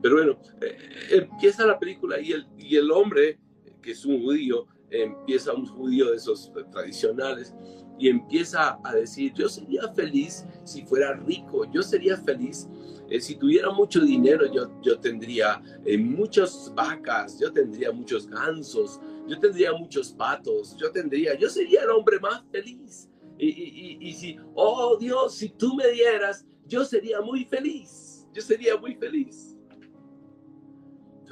pero 0.02 0.16
bueno, 0.16 0.38
eh, 0.60 0.76
empieza 1.10 1.64
la 1.64 1.78
película 1.78 2.20
y 2.20 2.32
el, 2.32 2.46
y 2.58 2.76
el 2.76 2.90
hombre, 2.90 3.38
que 3.80 3.92
es 3.92 4.04
un 4.04 4.20
judío, 4.20 4.66
empieza 4.92 5.52
un 5.52 5.66
judío 5.66 6.10
de 6.10 6.16
esos 6.16 6.52
tradicionales 6.70 7.54
y 7.98 8.08
empieza 8.08 8.78
a 8.84 8.94
decir, 8.94 9.32
yo 9.34 9.48
sería 9.48 9.88
feliz 9.94 10.44
si 10.64 10.82
fuera 10.82 11.14
rico, 11.14 11.70
yo 11.72 11.82
sería 11.82 12.16
feliz 12.16 12.68
eh, 13.12 13.20
si 13.20 13.34
tuviera 13.36 13.70
mucho 13.70 14.00
dinero, 14.00 14.50
yo, 14.50 14.70
yo 14.80 14.98
tendría 14.98 15.62
eh, 15.84 15.98
muchas 15.98 16.72
vacas, 16.74 17.38
yo 17.38 17.52
tendría 17.52 17.92
muchos 17.92 18.26
gansos, 18.26 19.00
yo 19.28 19.38
tendría 19.38 19.74
muchos 19.74 20.12
patos, 20.12 20.74
yo 20.78 20.90
tendría, 20.90 21.36
yo 21.36 21.50
sería 21.50 21.82
el 21.82 21.90
hombre 21.90 22.18
más 22.18 22.42
feliz. 22.50 23.10
Y, 23.36 23.48
y, 23.48 23.98
y, 24.00 24.08
y 24.08 24.12
si, 24.14 24.38
oh 24.54 24.96
Dios, 24.96 25.34
si 25.34 25.50
tú 25.50 25.74
me 25.74 25.88
dieras, 25.88 26.46
yo 26.66 26.86
sería 26.86 27.20
muy 27.20 27.44
feliz, 27.44 28.26
yo 28.32 28.40
sería 28.40 28.78
muy 28.78 28.94
feliz 28.94 29.58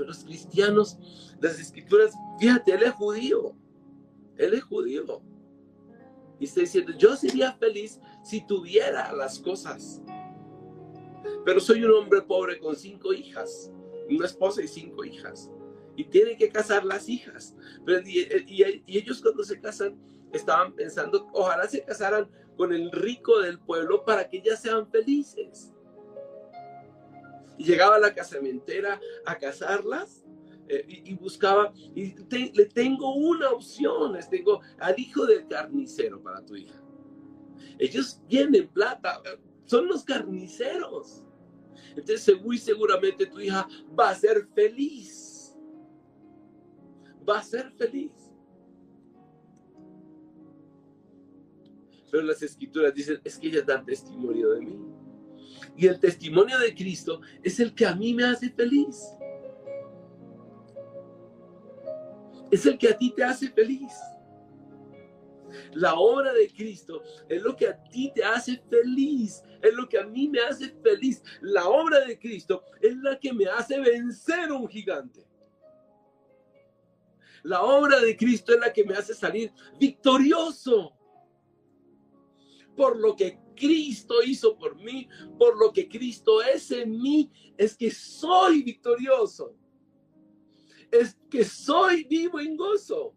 los 0.05 0.25
cristianos, 0.25 0.99
las 1.41 1.59
escrituras, 1.59 2.13
fíjate, 2.39 2.73
él 2.73 2.83
es 2.83 2.93
judío, 2.93 3.55
él 4.37 4.55
es 4.55 4.63
judío. 4.63 5.23
Y 6.39 6.45
está 6.45 6.61
diciendo, 6.61 6.93
yo 6.97 7.17
sería 7.17 7.53
feliz 7.53 8.01
si 8.25 8.47
tuviera 8.47 9.13
las 9.13 9.39
cosas. 9.39 10.01
Pero 11.45 11.61
soy 11.61 11.85
un 11.85 11.93
hombre 11.93 12.23
pobre 12.23 12.59
con 12.59 12.75
cinco 12.77 13.13
hijas, 13.13 13.71
una 14.09 14.27
esposa 14.27 14.63
y 14.63 14.69
cinco 14.69 15.05
hijas. 15.05 15.51
Y 15.97 16.05
tiene 16.05 16.37
que 16.37 16.49
casar 16.49 16.85
las 16.85 17.09
hijas. 17.09 17.55
Pero, 17.85 18.01
y, 18.07 18.63
ellos 18.87 19.21
cuando 19.21 19.45
se 19.45 19.61
casan 19.61 19.99
estaban 20.33 20.75
pensando, 20.75 21.29
ojalá 21.33 21.67
se 21.69 21.85
casaran 21.85 22.31
con 22.57 22.73
el 22.73 22.91
rico 22.93 23.41
del 23.41 23.59
pueblo 23.59 24.05
para 24.05 24.29
que 24.29 24.39
ellas 24.39 24.63
sean 24.63 24.91
felices. 24.91 25.73
Y 27.61 27.65
llegaba 27.65 27.97
a 27.97 27.99
la 27.99 28.15
casamentera 28.15 28.99
a 29.27 29.37
casarlas 29.37 30.25
eh, 30.67 30.83
y, 30.89 31.15
buscaba, 31.15 31.75
y 31.95 32.15
le 32.55 32.65
tengo 32.65 33.15
una 33.17 33.51
opción, 33.51 34.15
les 34.15 34.31
tengo 34.31 34.63
al 34.79 34.99
hijo 34.99 35.27
del 35.27 35.47
carnicero 35.47 36.23
para 36.23 36.43
tu 36.43 36.57
hija. 36.57 36.83
Ellos 37.79 38.19
tienen 38.29 38.67
plata, 38.69 39.21
son 39.67 39.89
los 39.89 40.05
carniceros. 40.05 41.23
Entonces 41.95 42.41
muy 42.41 42.57
seguramente 42.57 43.27
tu 43.27 43.39
hija 43.39 43.69
va 43.99 44.09
a 44.09 44.15
ser 44.15 44.49
feliz. 44.55 45.55
Va 47.29 47.41
a 47.41 47.43
ser 47.43 47.71
feliz. 47.73 48.13
Pero 52.11 52.23
las 52.23 52.43
escrituras 52.43 52.95
dicen, 52.95 53.21
es 53.23 53.39
que 53.39 53.49
ellas 53.49 53.67
dan 53.67 53.85
testimonio 53.85 54.53
de 54.53 54.61
mí. 54.63 55.00
Y 55.81 55.87
el 55.87 55.99
testimonio 55.99 56.59
de 56.59 56.75
Cristo 56.75 57.23
es 57.43 57.59
el 57.59 57.75
que 57.75 57.87
a 57.87 57.95
mí 57.95 58.13
me 58.13 58.25
hace 58.25 58.51
feliz. 58.51 59.03
Es 62.51 62.67
el 62.67 62.77
que 62.77 62.91
a 62.91 62.99
ti 62.99 63.15
te 63.17 63.25
hace 63.25 63.49
feliz. 63.49 63.91
La 65.73 65.95
obra 65.95 66.35
de 66.35 66.53
Cristo 66.53 67.03
es 67.27 67.41
lo 67.41 67.57
que 67.57 67.69
a 67.69 67.83
ti 67.85 68.13
te 68.15 68.23
hace 68.23 68.63
feliz, 68.69 69.43
es 69.63 69.73
lo 69.73 69.89
que 69.89 69.99
a 69.99 70.05
mí 70.05 70.29
me 70.29 70.41
hace 70.41 70.69
feliz. 70.83 71.23
La 71.41 71.67
obra 71.67 72.01
de 72.01 72.19
Cristo 72.19 72.63
es 72.83 72.95
la 72.99 73.19
que 73.19 73.33
me 73.33 73.47
hace 73.47 73.81
vencer 73.81 74.53
un 74.53 74.69
gigante. 74.69 75.27
La 77.43 77.63
obra 77.63 78.01
de 78.01 78.19
Cristo 78.19 78.53
es 78.53 78.61
la 78.61 78.71
que 78.71 78.85
me 78.85 78.93
hace 78.97 79.15
salir 79.15 79.51
victorioso 79.79 80.93
por 82.77 82.99
lo 82.99 83.17
que 83.17 83.39
Cristo 83.61 84.23
hizo 84.27 84.57
por 84.57 84.75
mí, 84.77 85.07
por 85.39 85.59
lo 85.59 85.71
que 85.71 85.87
Cristo 85.87 86.41
es 86.43 86.71
en 86.71 86.99
mí, 86.99 87.31
es 87.59 87.77
que 87.77 87.91
soy 87.91 88.63
victorioso. 88.63 89.55
Es 90.91 91.19
que 91.29 91.45
soy 91.45 92.05
vivo 92.05 92.41
en 92.41 92.57
gozo. 92.57 93.15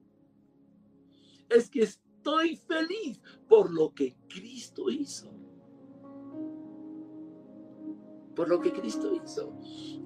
Es 1.49 1.69
que 1.69 1.83
estoy 1.83 2.57
feliz 2.57 3.21
por 3.47 3.71
lo 3.71 3.93
que 3.93 4.17
Cristo 4.27 4.89
hizo. 4.89 5.31
Por 8.35 8.49
lo 8.49 8.59
que 8.59 8.73
Cristo 8.73 9.13
hizo. 9.15 9.57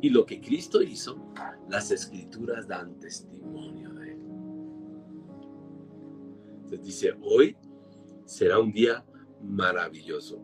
Y 0.02 0.12
lo 0.12 0.23
que 0.23 0.39
Cristo 0.39 0.84
hizo, 0.84 1.34
las 1.67 1.89
escrituras 1.89 2.67
dan 2.67 3.00
testimonio 3.00 3.91
de 3.95 4.12
él. 4.12 4.21
Entonces 6.58 6.86
dice, 6.86 7.17
hoy 7.23 7.58
será 8.26 8.60
un 8.60 8.71
día 8.71 9.04
maravilloso. 9.41 10.41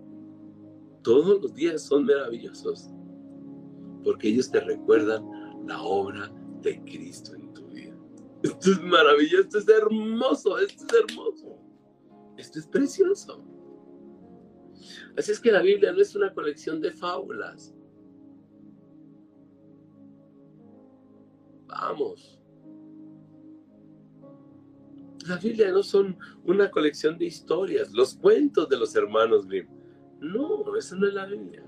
Todos 1.04 1.42
los 1.42 1.54
días 1.54 1.84
son 1.84 2.06
maravillosos 2.06 2.90
porque 4.04 4.30
ellos 4.30 4.52
te 4.52 4.60
recuerdan 4.60 5.26
la 5.66 5.82
obra 5.82 6.32
de 6.62 6.82
Cristo 6.84 7.36
en 7.36 7.54
tu 7.54 7.68
vida. 7.68 7.96
Esto 8.44 8.72
es 8.72 8.82
maravilloso, 8.82 9.42
esto 9.42 9.58
es 9.60 9.70
hermoso, 9.70 10.58
esto 10.58 10.86
es 10.86 11.10
hermoso. 11.10 11.58
Esto 12.38 12.60
es 12.60 12.68
precioso. 12.68 13.44
Así 15.18 15.32
es 15.32 15.40
que 15.40 15.52
la 15.52 15.62
Biblia 15.62 15.92
no 15.92 16.02
es 16.02 16.16
una 16.16 16.34
colección 16.34 16.82
de 16.82 16.92
fábulas. 16.92 17.74
Vamos. 21.68 22.43
La 25.28 25.38
Biblia 25.38 25.72
no 25.72 25.84
son 25.84 26.18
una 26.44 26.70
colección 26.70 27.18
de 27.18 27.26
historias, 27.26 27.92
los 27.94 28.16
cuentos 28.16 28.68
de 28.68 28.78
los 28.78 28.96
hermanos 28.96 29.48
Grimm. 29.48 29.68
No, 30.20 30.76
esa 30.76 30.96
no 30.96 31.08
es 31.08 31.14
la 31.14 31.26
Biblia. 31.26 31.64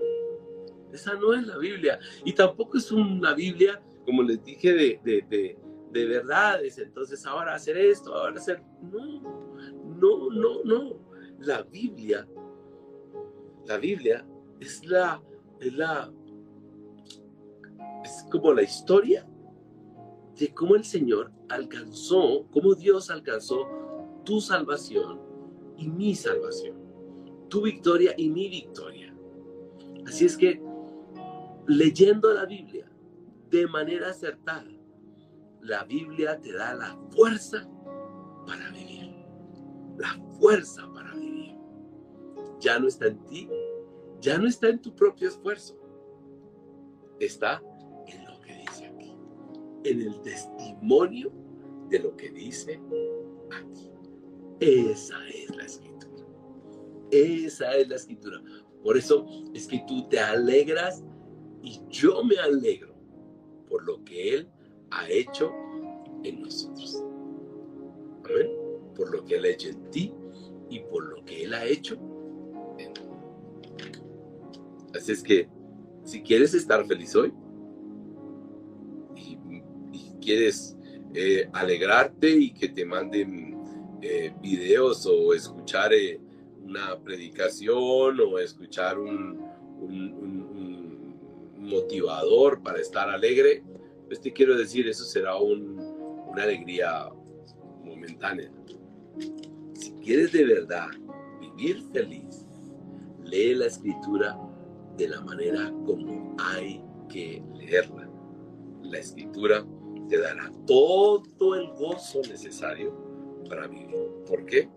Esa 0.92 1.14
no 1.14 1.34
es 1.34 1.46
la 1.46 1.58
Biblia. 1.58 1.98
Y 2.24 2.32
tampoco 2.32 2.78
es 2.78 2.90
una 2.90 3.34
Biblia, 3.34 3.82
como 4.04 4.22
les 4.22 4.42
dije, 4.44 4.72
de, 4.72 5.00
de, 5.04 5.58
de 5.90 6.06
verdades. 6.06 6.78
Entonces, 6.78 7.24
ahora 7.26 7.54
hacer 7.54 7.76
esto, 7.76 8.14
ahora 8.14 8.36
hacer... 8.36 8.62
No, 8.82 9.20
no, 9.84 10.30
no, 10.30 10.64
no. 10.64 11.06
La 11.40 11.62
Biblia, 11.62 12.26
la 13.66 13.76
Biblia 13.76 14.26
es 14.58 14.84
la, 14.86 15.22
es 15.60 15.72
la, 15.74 16.10
es 18.02 18.26
como 18.30 18.54
la 18.54 18.62
historia 18.62 19.28
de 20.36 20.52
cómo 20.52 20.76
el 20.76 20.84
Señor 20.84 21.32
alcanzó, 21.48 22.46
cómo 22.52 22.74
Dios 22.74 23.10
alcanzó 23.10 23.66
tu 24.24 24.40
salvación 24.40 25.20
y 25.76 25.88
mi 25.88 26.14
salvación, 26.14 26.76
tu 27.48 27.62
victoria 27.62 28.14
y 28.16 28.28
mi 28.28 28.48
victoria. 28.48 29.14
Así 30.06 30.24
es 30.26 30.36
que 30.36 30.60
leyendo 31.66 32.32
la 32.32 32.44
Biblia 32.44 32.90
de 33.50 33.66
manera 33.66 34.10
acertada, 34.10 34.70
la 35.62 35.84
Biblia 35.84 36.40
te 36.40 36.52
da 36.52 36.74
la 36.74 36.98
fuerza 37.10 37.68
para 38.46 38.70
vivir 38.70 38.96
la 39.98 40.14
fuerza 40.38 40.88
para 40.92 41.14
vivir. 41.14 41.56
Ya 42.60 42.78
no 42.78 42.88
está 42.88 43.06
en 43.06 43.18
ti, 43.26 43.48
ya 44.20 44.38
no 44.38 44.46
está 44.46 44.68
en 44.68 44.80
tu 44.80 44.94
propio 44.94 45.28
esfuerzo. 45.28 45.76
Está 47.18 47.62
en 49.90 50.02
el 50.02 50.20
testimonio 50.22 51.32
de 51.88 52.00
lo 52.00 52.16
que 52.16 52.30
dice 52.30 52.80
aquí. 53.52 53.90
Esa 54.60 55.16
es 55.28 55.54
la 55.56 55.64
escritura. 55.64 56.26
Esa 57.10 57.76
es 57.76 57.88
la 57.88 57.96
escritura. 57.96 58.42
Por 58.82 58.96
eso 58.96 59.26
es 59.54 59.66
que 59.66 59.84
tú 59.86 60.08
te 60.08 60.18
alegras 60.18 61.02
y 61.62 61.80
yo 61.88 62.22
me 62.24 62.36
alegro 62.38 62.94
por 63.68 63.84
lo 63.84 64.02
que 64.04 64.34
Él 64.34 64.50
ha 64.90 65.08
hecho 65.10 65.52
en 66.22 66.42
nosotros. 66.42 67.04
Amén 68.24 68.66
por 68.96 69.12
lo 69.12 69.24
que 69.24 69.36
Él 69.36 69.44
ha 69.44 69.48
hecho 69.48 69.68
en 69.68 69.90
ti 69.90 70.12
y 70.70 70.80
por 70.80 71.04
lo 71.06 71.24
que 71.24 71.44
Él 71.44 71.54
ha 71.54 71.64
hecho 71.64 71.96
en 72.78 72.92
ti. 72.92 73.02
Así 74.94 75.12
es 75.12 75.22
que, 75.22 75.48
si 76.04 76.22
quieres 76.22 76.54
estar 76.54 76.84
feliz 76.86 77.14
hoy 77.14 77.32
quieres 80.26 80.76
eh, 81.14 81.48
alegrarte 81.52 82.28
y 82.28 82.52
que 82.52 82.68
te 82.68 82.84
manden 82.84 83.56
eh, 84.02 84.34
videos 84.42 85.06
o 85.06 85.32
escuchar 85.32 85.94
eh, 85.94 86.20
una 86.64 86.98
predicación 86.98 88.18
o 88.20 88.38
escuchar 88.38 88.98
un, 88.98 89.46
motivador 91.58 92.62
para 92.62 92.80
estar 92.80 93.10
alegre, 93.10 93.62
pues 94.06 94.20
te 94.20 94.32
quiero 94.32 94.56
decir, 94.56 94.86
eso 94.88 95.04
será 95.04 95.36
una 95.36 96.44
alegría 96.44 97.08
momentánea. 97.82 98.52
Si 99.72 99.90
quieres 99.94 100.30
de 100.30 100.44
verdad 100.44 100.88
vivir 101.40 101.82
feliz, 101.92 102.46
lee 103.24 103.54
la 103.54 103.66
escritura 103.66 104.38
de 104.96 105.08
la 105.08 105.20
manera 105.22 105.72
como 105.84 106.36
hay 106.38 106.84
que 107.08 107.42
leerla. 107.56 108.08
La 108.82 108.98
escritura 108.98 109.66
te 110.08 110.18
dará 110.18 110.50
todo 110.66 111.54
el 111.54 111.68
gozo 111.72 112.20
necesario 112.28 112.92
para 113.48 113.66
vivir. 113.66 113.96
¿Por 114.26 114.44
qué? 114.46 114.68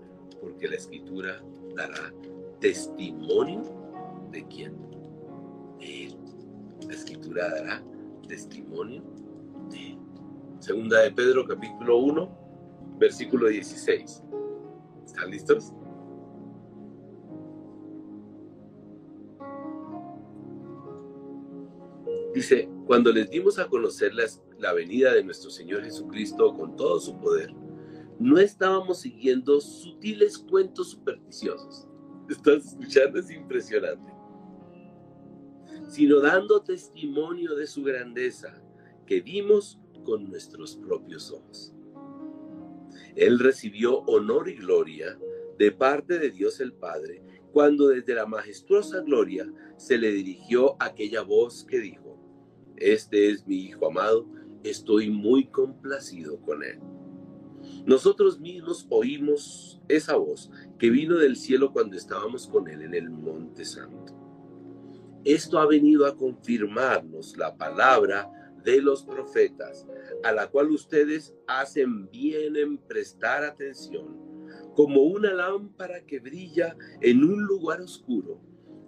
Porque 0.41 0.67
la 0.67 0.75
escritura 0.75 1.41
dará 1.75 2.13
testimonio 2.59 3.63
de 4.31 4.45
quién? 4.47 4.75
De 5.79 6.05
Él. 6.05 6.17
La 6.87 6.93
escritura 6.93 7.49
dará 7.49 7.83
testimonio 8.27 9.03
de 9.69 9.91
Él. 9.91 9.97
Segunda 10.59 11.01
de 11.01 11.11
Pedro 11.11 11.45
capítulo 11.47 11.97
1, 11.97 12.97
versículo 12.97 13.47
16. 13.47 14.23
¿Están 15.05 15.31
listos? 15.31 15.73
Dice, 22.33 22.69
cuando 22.85 23.11
les 23.11 23.29
dimos 23.29 23.57
a 23.57 23.67
conocer 23.67 24.13
la 24.13 24.73
venida 24.73 25.13
de 25.13 25.23
nuestro 25.23 25.49
Señor 25.49 25.83
Jesucristo 25.83 26.53
con 26.53 26.75
todo 26.75 26.99
su 26.99 27.19
poder, 27.19 27.53
no 28.19 28.37
estábamos 28.37 28.99
siguiendo 28.99 29.59
sutiles 29.61 30.37
cuentos 30.37 30.91
supersticiosos. 30.91 31.87
Estás 32.29 32.67
escuchando, 32.67 33.19
es 33.19 33.31
impresionante. 33.31 34.11
Sino 35.87 36.19
dando 36.19 36.61
testimonio 36.61 37.55
de 37.55 37.65
su 37.65 37.83
grandeza 37.83 38.61
que 39.07 39.21
vimos 39.21 39.79
con 40.03 40.29
nuestros 40.29 40.75
propios 40.75 41.31
ojos. 41.31 41.73
Él 43.15 43.39
recibió 43.39 43.99
honor 44.01 44.49
y 44.49 44.55
gloria 44.55 45.17
de 45.57 45.71
parte 45.71 46.19
de 46.19 46.29
Dios 46.29 46.59
el 46.59 46.73
Padre 46.73 47.23
cuando 47.51 47.87
desde 47.87 48.13
la 48.13 48.25
majestuosa 48.25 49.01
gloria 49.01 49.51
se 49.77 49.97
le 49.97 50.11
dirigió 50.11 50.75
aquella 50.79 51.21
voz 51.21 51.65
que 51.65 51.79
dijo, 51.79 52.08
Este 52.79 53.29
es 53.29 53.45
mi 53.45 53.57
Hijo 53.57 53.87
amado, 53.87 54.25
estoy 54.63 55.09
muy 55.09 55.47
complacido 55.47 56.39
con 56.41 56.63
él. 56.63 56.79
Nosotros 57.85 58.39
mismos 58.39 58.87
oímos 58.89 59.81
esa 59.89 60.15
voz 60.15 60.49
que 60.77 60.89
vino 60.89 61.17
del 61.17 61.35
cielo 61.35 61.73
cuando 61.73 61.97
estábamos 61.97 62.47
con 62.47 62.69
él 62.69 62.81
en 62.83 62.93
el 62.93 63.09
Monte 63.09 63.65
Santo. 63.65 64.15
esto 65.25 65.59
ha 65.59 65.65
venido 65.65 66.05
a 66.05 66.15
confirmarnos 66.15 67.35
la 67.37 67.57
palabra 67.57 68.31
de 68.63 68.81
los 68.81 69.03
profetas, 69.03 69.85
a 70.23 70.31
la 70.31 70.47
cual 70.47 70.71
ustedes 70.71 71.35
hacen 71.47 72.09
bien 72.09 72.55
en 72.55 72.77
prestar 72.77 73.43
atención, 73.43 74.17
como 74.75 75.01
una 75.01 75.33
lámpara 75.33 76.05
que 76.05 76.19
brilla 76.19 76.77
en 77.01 77.23
un 77.23 77.43
lugar 77.43 77.81
oscuro, 77.81 78.41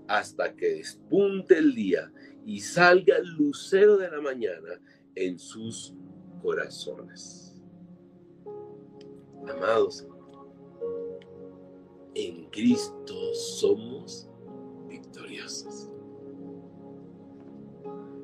hasta 0.08 0.56
que 0.56 0.75
despunte 0.75 1.58
el 1.58 1.75
día 1.75 2.12
y 2.45 2.60
salga 2.60 3.17
el 3.17 3.27
lucero 3.36 3.97
de 3.97 4.10
la 4.10 4.21
mañana 4.21 4.80
en 5.15 5.38
sus 5.38 5.93
corazones. 6.41 7.62
Amados, 9.47 10.08
en 12.13 12.45
Cristo 12.49 13.34
somos 13.34 14.30
victoriosos. 14.88 15.89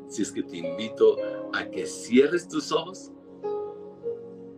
Si 0.07 0.21
es 0.21 0.31
que 0.31 0.43
te 0.43 0.57
invito 0.57 1.17
a 1.53 1.69
que 1.69 1.85
cierres 1.85 2.47
tus 2.47 2.71
ojos. 2.71 3.11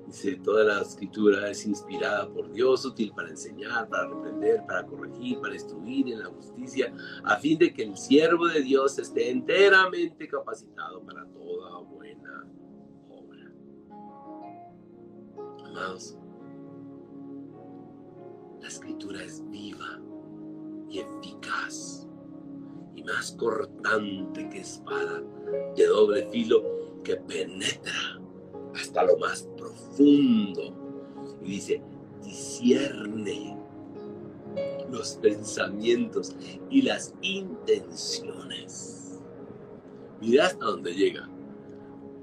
Dice, 0.09 0.37
toda 0.37 0.63
la 0.63 0.81
escritura 0.81 1.51
es 1.51 1.67
inspirada 1.67 2.27
por 2.33 2.51
Dios, 2.51 2.83
útil 2.83 3.13
para 3.15 3.29
enseñar, 3.29 3.87
para 3.89 4.07
reprender, 4.07 4.65
para 4.65 4.83
corregir, 4.83 5.39
para 5.39 5.53
instruir 5.53 6.07
en 6.11 6.23
la 6.23 6.25
justicia, 6.25 6.91
a 7.23 7.35
fin 7.35 7.59
de 7.59 7.71
que 7.71 7.83
el 7.83 7.95
siervo 7.95 8.47
de 8.47 8.63
Dios 8.63 8.97
esté 8.97 9.29
enteramente 9.29 10.27
capacitado 10.27 11.03
para 11.03 11.27
toda 11.27 11.81
buena 11.81 12.47
obra. 13.07 13.53
Amados, 15.65 16.17
la 18.61 18.67
escritura 18.67 19.23
es 19.23 19.47
viva 19.51 20.01
y 20.89 21.01
eficaz 21.01 22.07
y 22.95 23.03
más 23.03 23.33
cortante 23.33 24.49
que 24.49 24.61
espada 24.61 25.21
de 25.75 25.85
doble 25.85 26.27
filo 26.31 26.63
que 27.03 27.15
penetra 27.15 28.19
hasta 28.73 29.03
lo 29.03 29.17
más 29.17 29.43
profundo 29.57 30.73
y 31.41 31.51
dice, 31.51 31.81
discierne 32.23 33.57
los 34.89 35.15
pensamientos 35.17 36.35
y 36.69 36.81
las 36.81 37.13
intenciones. 37.21 39.19
Mira 40.21 40.47
hasta 40.47 40.65
dónde 40.65 40.93
llega. 40.93 41.29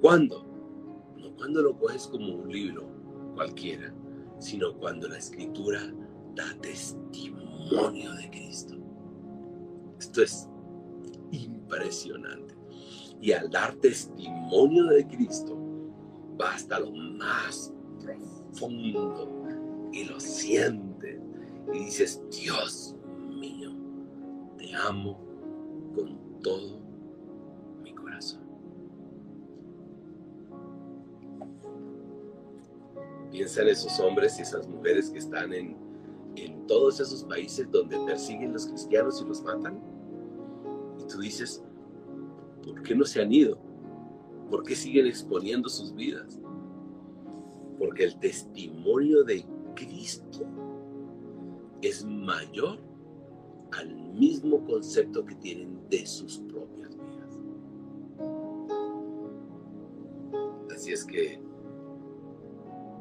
¿Cuándo? 0.00 0.44
No 1.16 1.34
cuando 1.36 1.62
lo 1.62 1.78
coges 1.78 2.06
como 2.08 2.34
un 2.34 2.52
libro 2.52 2.86
cualquiera, 3.34 3.94
sino 4.38 4.76
cuando 4.76 5.08
la 5.08 5.18
escritura 5.18 5.80
da 6.34 6.54
testimonio 6.60 8.12
de 8.14 8.30
Cristo. 8.30 8.76
Esto 9.98 10.22
es 10.22 10.48
impresionante. 11.30 12.54
Y 13.20 13.32
al 13.32 13.48
dar 13.48 13.74
testimonio 13.76 14.84
de 14.84 15.06
Cristo, 15.06 15.56
va 16.40 16.54
hasta 16.54 16.80
lo 16.80 16.92
más 16.92 17.72
profundo 18.00 19.88
y 19.92 20.04
lo 20.04 20.20
sientes 20.20 21.20
y 21.72 21.78
dices, 21.78 22.22
Dios 22.30 22.94
mío, 23.28 23.72
te 24.56 24.74
amo 24.74 25.18
con 25.94 26.40
todo 26.42 26.80
mi 27.82 27.94
corazón. 27.94 28.42
Piensa 33.30 33.62
en 33.62 33.68
esos 33.68 33.98
hombres 34.00 34.38
y 34.38 34.42
esas 34.42 34.68
mujeres 34.68 35.10
que 35.10 35.18
están 35.18 35.52
en 35.52 35.86
en 36.36 36.66
todos 36.66 37.00
esos 37.00 37.24
países 37.24 37.70
donde 37.70 37.98
persiguen 38.00 38.52
los 38.52 38.66
cristianos 38.66 39.20
y 39.22 39.28
los 39.28 39.42
matan. 39.42 39.80
Y 41.00 41.06
tú 41.06 41.20
dices, 41.20 41.62
¿por 42.62 42.82
qué 42.82 42.94
no 42.94 43.04
se 43.04 43.22
han 43.22 43.32
ido? 43.32 43.58
¿Por 44.50 44.62
qué 44.62 44.74
siguen 44.74 45.06
exponiendo 45.06 45.68
sus 45.68 45.94
vidas? 45.94 46.40
Porque 47.78 48.04
el 48.04 48.18
testimonio 48.18 49.24
de 49.24 49.44
Cristo 49.74 50.46
es 51.82 52.04
mayor 52.04 52.78
al 53.72 53.94
mismo 54.14 54.64
concepto 54.64 55.24
que 55.24 55.34
tienen 55.36 55.78
de 55.90 56.06
sus 56.06 56.38
propias 56.38 56.96
vidas. 56.96 57.38
Así 60.74 60.92
es 60.92 61.04
que 61.04 61.40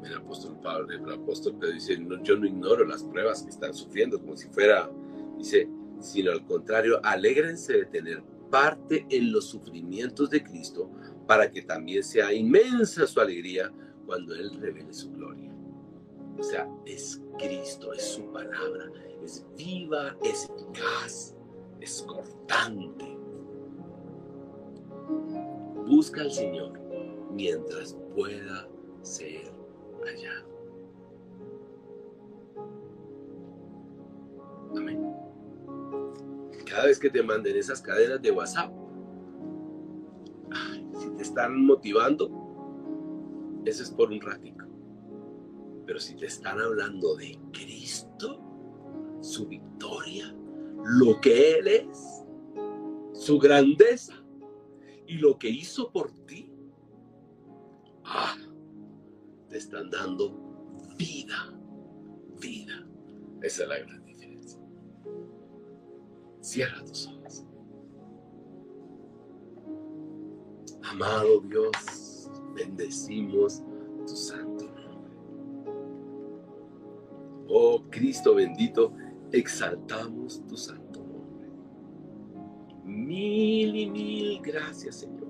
el 0.04 0.14
apóstol 0.14 0.58
Pablo, 0.62 0.92
el 0.92 1.12
apóstol 1.12 1.56
Pedro 1.58 1.74
dice, 1.74 1.98
yo 2.22 2.36
no 2.36 2.46
ignoro 2.46 2.84
las 2.84 3.02
pruebas 3.02 3.42
que 3.42 3.50
están 3.50 3.74
sufriendo, 3.74 4.20
como 4.20 4.36
si 4.36 4.48
fuera, 4.48 4.90
dice, 5.38 5.68
sino 6.00 6.32
al 6.32 6.44
contrario, 6.44 7.00
alégrense 7.02 7.72
de 7.72 7.86
tener 7.86 8.22
parte 8.50 9.06
en 9.10 9.32
los 9.32 9.46
sufrimientos 9.46 10.30
de 10.30 10.42
Cristo 10.42 10.90
para 11.26 11.50
que 11.50 11.62
también 11.62 12.02
sea 12.02 12.32
inmensa 12.32 13.06
su 13.06 13.20
alegría 13.20 13.72
cuando 14.06 14.34
Él 14.34 14.50
revele 14.60 14.92
su 14.92 15.10
gloria. 15.12 15.52
O 16.38 16.42
sea, 16.42 16.68
es 16.84 17.22
Cristo, 17.38 17.92
es 17.92 18.02
su 18.02 18.30
palabra, 18.32 18.90
es 19.22 19.44
viva, 19.56 20.16
es 20.22 20.48
eficaz, 20.50 21.34
es 21.80 22.02
cortante. 22.02 23.16
Busca 25.86 26.22
al 26.22 26.32
Señor 26.32 26.78
mientras 27.32 27.96
pueda 28.14 28.68
ser 29.02 29.50
allá. 30.06 30.44
Amén. 34.76 35.12
Cada 36.66 36.86
vez 36.86 36.98
que 36.98 37.08
te 37.08 37.22
manden 37.22 37.56
esas 37.56 37.80
cadenas 37.80 38.20
de 38.20 38.30
WhatsApp, 38.30 38.70
están 41.26 41.64
motivando, 41.66 42.30
eso 43.64 43.82
es 43.82 43.90
por 43.90 44.10
un 44.10 44.20
ratito. 44.20 44.64
Pero 45.86 46.00
si 46.00 46.16
te 46.16 46.26
están 46.26 46.60
hablando 46.60 47.16
de 47.16 47.38
Cristo, 47.52 48.40
su 49.20 49.46
victoria, 49.46 50.34
lo 50.84 51.20
que 51.20 51.58
Él 51.58 51.68
es, 51.68 52.24
su 53.12 53.38
grandeza 53.38 54.14
y 55.06 55.18
lo 55.18 55.38
que 55.38 55.48
hizo 55.48 55.90
por 55.92 56.10
ti, 56.26 56.52
ah, 58.04 58.36
te 59.48 59.58
están 59.58 59.90
dando 59.90 60.32
vida, 60.96 61.52
vida. 62.40 62.86
Esa 63.42 63.62
es 63.64 63.68
la 63.68 63.78
gran 63.78 64.04
diferencia. 64.04 64.60
Cierra 66.40 66.84
tus 66.84 67.06
ojos. 67.08 67.46
Amado 70.90 71.40
Dios, 71.40 72.30
bendecimos 72.54 73.62
tu 74.06 74.16
santo 74.16 74.64
nombre. 74.64 75.12
Oh 77.48 77.82
Cristo 77.90 78.34
bendito, 78.34 78.92
exaltamos 79.32 80.44
tu 80.46 80.56
santo 80.56 81.00
nombre. 81.00 81.50
Mil 82.84 83.76
y 83.76 83.90
mil 83.90 84.40
gracias, 84.42 85.00
Señor. 85.00 85.26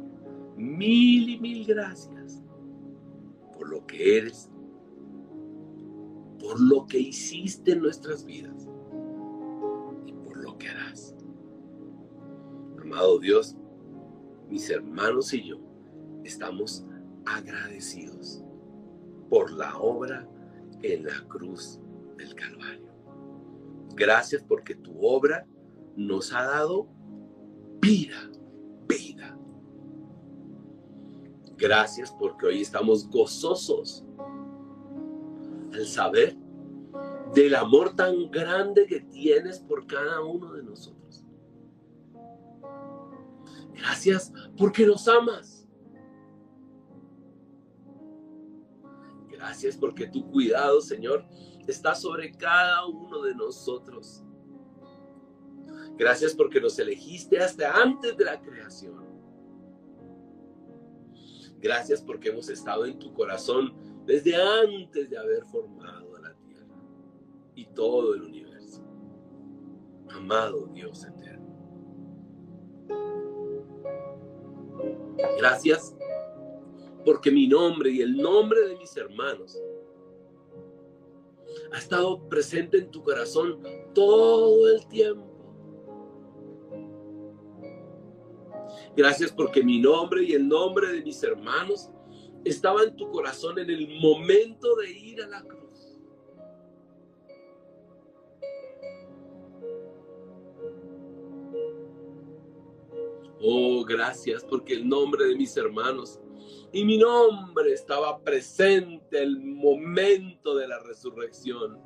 Mil 0.57 1.29
y 1.29 1.39
mil 1.39 1.67
gracias 1.67 2.43
lo 3.69 3.87
que 3.87 4.19
eres, 4.19 4.51
por 6.39 6.61
lo 6.61 6.87
que 6.87 6.99
hiciste 6.99 7.73
en 7.73 7.81
nuestras 7.81 8.25
vidas 8.25 8.69
y 10.07 10.13
por 10.13 10.37
lo 10.37 10.57
que 10.59 10.69
harás. 10.69 11.15
Amado 12.81 13.19
Dios, 13.19 13.57
mis 14.49 14.71
hermanos 14.71 15.33
y 15.33 15.43
yo 15.43 15.59
estamos 16.25 16.85
agradecidos 17.25 18.43
por 19.29 19.51
la 19.53 19.77
obra 19.79 20.29
en 20.83 21.05
la 21.05 21.27
cruz 21.29 21.81
del 22.17 22.35
Calvario. 22.35 22.87
Gracias 23.95 24.45
porque 24.45 24.75
tu 24.75 25.05
obra 25.05 25.47
nos 25.97 26.33
ha 26.33 26.45
dado 26.45 26.89
vida, 27.81 28.31
vida. 28.87 29.39
Gracias 31.57 32.15
porque 32.19 32.47
hoy 32.47 32.61
estamos 32.61 33.09
gozosos 33.09 34.05
al 35.73 35.87
saber 35.87 36.37
del 37.35 37.55
amor 37.55 37.95
tan 37.97 38.31
grande 38.31 38.87
que 38.87 39.01
tienes 39.01 39.61
por 39.61 39.87
cada 39.87 40.23
uno 40.23 40.53
de 40.53 40.63
nosotros. 40.63 41.06
Gracias 43.77 44.33
porque 44.57 44.87
nos 44.87 45.07
amas. 45.07 45.69
Gracias 49.29 49.77
porque 49.77 50.07
tu 50.07 50.29
cuidado, 50.31 50.81
Señor, 50.81 51.25
está 51.67 51.95
sobre 51.95 52.33
cada 52.33 52.87
uno 52.87 53.23
de 53.23 53.35
nosotros. 53.35 54.25
Gracias 55.97 56.35
porque 56.35 56.61
nos 56.61 56.79
elegiste 56.79 57.39
hasta 57.39 57.73
antes 57.73 58.17
de 58.17 58.25
la 58.25 58.41
creación. 58.41 59.05
Gracias 61.59 62.03
porque 62.03 62.29
hemos 62.31 62.49
estado 62.49 62.87
en 62.87 62.99
tu 62.99 63.13
corazón 63.15 63.75
desde 64.05 64.37
antes 64.37 65.11
de 65.11 65.19
haber 65.19 65.45
formado 65.47 66.17
a 66.17 66.21
la 66.21 66.35
tierra 66.35 66.77
y 67.55 67.67
todo 67.67 68.15
el 68.15 68.23
universo. 68.23 68.83
Amado 70.11 70.67
Dios 70.69 71.05
eterno. 71.05 71.36
Gracias 75.39 75.97
porque 77.05 77.31
mi 77.31 77.47
nombre 77.47 77.91
y 77.91 78.03
el 78.03 78.17
nombre 78.17 78.69
de 78.69 78.77
mis 78.77 78.97
hermanos 78.97 79.59
ha 81.73 81.79
estado 81.79 82.29
presente 82.29 82.79
en 82.79 82.91
tu 82.91 83.03
corazón 83.03 83.63
todo 83.95 84.69
el 84.69 84.87
tiempo. 84.89 85.37
Gracias 88.97 89.31
porque 89.31 89.63
mi 89.63 89.79
nombre 89.79 90.25
y 90.25 90.33
el 90.33 90.49
nombre 90.49 90.89
de 90.89 91.03
mis 91.03 91.23
hermanos 91.23 91.91
estaba 92.45 92.83
en 92.83 92.97
tu 92.97 93.11
corazón 93.11 93.59
en 93.59 93.71
el 93.71 94.01
momento 94.01 94.75
de 94.77 94.91
ir 94.91 95.23
a 95.23 95.29
la 95.29 95.43
cruz. 95.43 95.66
Oh, 103.49 103.85
gracias 103.85 104.43
porque 104.43 104.75
el 104.75 104.89
nombre 104.89 105.25
de 105.25 105.37
mis 105.37 105.57
hermanos 105.57 106.21
y 106.73 106.85
mi 106.85 106.99
nombre 106.99 107.73
estaba 107.73 108.21
presente 108.25 109.23
el 109.23 109.39
momento 109.39 110.57
de 110.57 110.67
la 110.67 110.81
resurrección. 110.81 111.79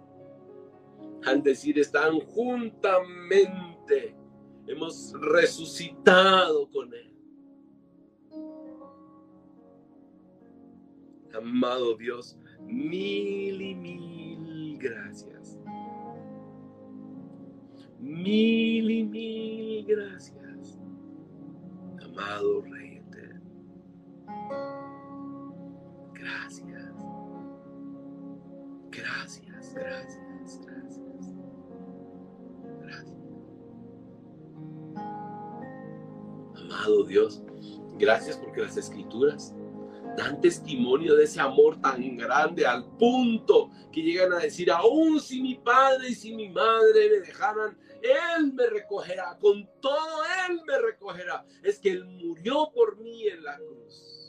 Al 1.27 1.43
decir, 1.43 1.79
están 1.79 2.19
juntamente, 2.21 4.17
hemos 4.67 5.13
resucitado 5.21 6.71
con 6.71 6.95
Él. 6.95 7.15
Amado 11.35 11.95
Dios, 11.95 12.39
mil 12.63 13.61
y 13.61 13.75
mil 13.75 14.79
gracias. 14.79 15.59
Mil 17.99 18.91
y 18.91 19.05
mil 19.05 19.85
gracias. 19.85 20.40
Gracias 38.11 38.37
porque 38.39 38.63
las 38.63 38.77
escrituras 38.77 39.55
dan 40.17 40.41
testimonio 40.41 41.15
de 41.15 41.25
ese 41.25 41.41
amor 41.41 41.81
tan 41.81 42.17
grande 42.17 42.67
al 42.67 42.85
punto 42.97 43.71
que 43.93 44.03
llegan 44.03 44.33
a 44.33 44.39
decir, 44.39 44.71
aún 44.73 45.21
si 45.21 45.41
mi 45.41 45.55
padre 45.55 46.09
y 46.09 46.15
si 46.15 46.35
mi 46.35 46.49
madre 46.49 47.09
me 47.09 47.21
dejaran, 47.21 47.79
Él 48.03 48.53
me 48.53 48.67
recogerá, 48.67 49.39
con 49.41 49.69
todo 49.81 50.23
Él 50.49 50.61
me 50.67 50.79
recogerá. 50.79 51.47
Es 51.63 51.79
que 51.79 51.93
Él 51.93 52.05
murió 52.05 52.71
por 52.75 52.99
mí 52.99 53.29
en 53.29 53.45
la 53.45 53.57
cruz 53.57 54.21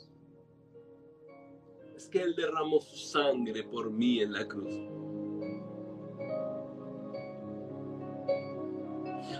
que 2.12 2.20
Él 2.20 2.36
derramó 2.36 2.80
su 2.80 2.96
sangre 2.96 3.64
por 3.64 3.90
mí 3.90 4.20
en 4.20 4.32
la 4.34 4.46
cruz. 4.46 4.72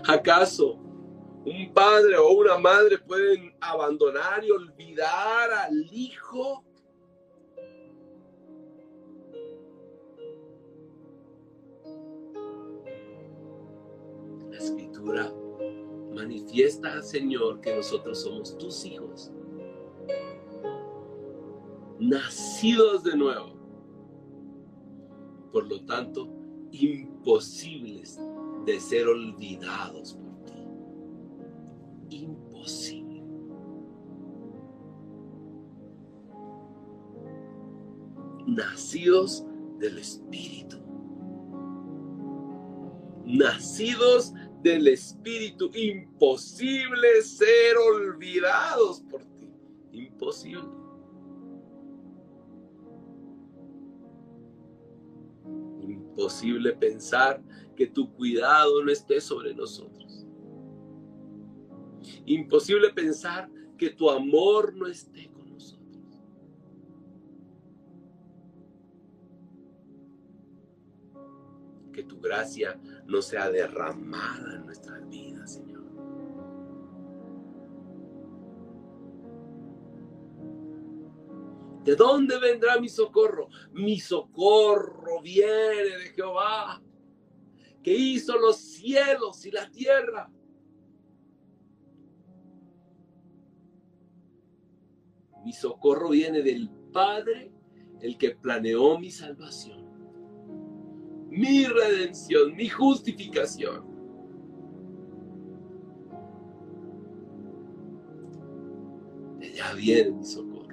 ¿Acaso 0.07 0.82
un 1.45 1.73
padre 1.73 2.17
o 2.17 2.29
una 2.31 2.57
madre 2.57 2.97
pueden 2.97 3.53
abandonar 3.59 4.43
y 4.43 4.51
olvidar 4.51 5.51
al 5.51 5.85
hijo? 5.91 6.63
La 14.49 14.57
escritura 14.57 15.33
manifiesta, 16.13 17.01
Señor, 17.01 17.59
que 17.61 17.75
nosotros 17.75 18.21
somos 18.21 18.57
tus 18.57 18.85
hijos 18.85 19.31
nacidos 22.03 23.03
de 23.03 23.15
nuevo. 23.15 23.53
Por 25.51 25.67
lo 25.67 25.85
tanto, 25.85 26.27
imposibles 26.71 28.19
de 28.65 28.79
ser 28.79 29.07
olvidados. 29.07 30.17
Imposible. 32.13 33.23
Nacidos 38.45 39.45
del 39.79 39.97
Espíritu. 39.97 40.77
Nacidos 43.25 44.33
del 44.61 44.87
Espíritu. 44.89 45.71
Imposible 45.73 47.21
ser 47.23 47.77
olvidados 47.77 49.01
por 49.09 49.23
ti. 49.39 49.49
Imposible. 49.91 50.69
Imposible 55.81 56.73
pensar 56.73 57.43
que 57.75 57.87
tu 57.87 58.13
cuidado 58.13 58.83
no 58.83 58.91
esté 58.91 59.19
sobre 59.19 59.55
nosotros. 59.55 60.02
Imposible 62.25 62.89
pensar 62.91 63.49
que 63.77 63.89
tu 63.89 64.09
amor 64.09 64.75
no 64.75 64.87
esté 64.87 65.29
con 65.31 65.51
nosotros. 65.51 66.21
Que 71.91 72.03
tu 72.03 72.19
gracia 72.19 72.79
no 73.05 73.21
sea 73.21 73.49
derramada 73.49 74.55
en 74.55 74.65
nuestras 74.65 75.07
vidas, 75.09 75.53
Señor. 75.53 75.83
¿De 81.83 81.97
dónde 81.97 82.39
vendrá 82.39 82.79
mi 82.79 82.87
socorro? 82.87 83.49
Mi 83.73 83.99
socorro 83.99 85.21
viene 85.21 85.97
de 85.97 86.13
Jehová, 86.15 86.81
que 87.83 87.93
hizo 87.93 88.37
los 88.37 88.55
cielos 88.57 89.45
y 89.45 89.51
la 89.51 89.69
tierra. 89.69 90.31
Mi 95.43 95.51
socorro 95.51 96.09
viene 96.09 96.41
del 96.41 96.69
Padre, 96.91 97.51
el 98.01 98.17
que 98.17 98.31
planeó 98.31 98.99
mi 98.99 99.11
salvación, 99.11 99.83
mi 101.29 101.65
redención, 101.65 102.55
mi 102.55 102.69
justificación. 102.69 103.91
De 109.39 109.47
allá 109.47 109.73
viene 109.73 110.11
mi 110.11 110.23
socorro. 110.23 110.63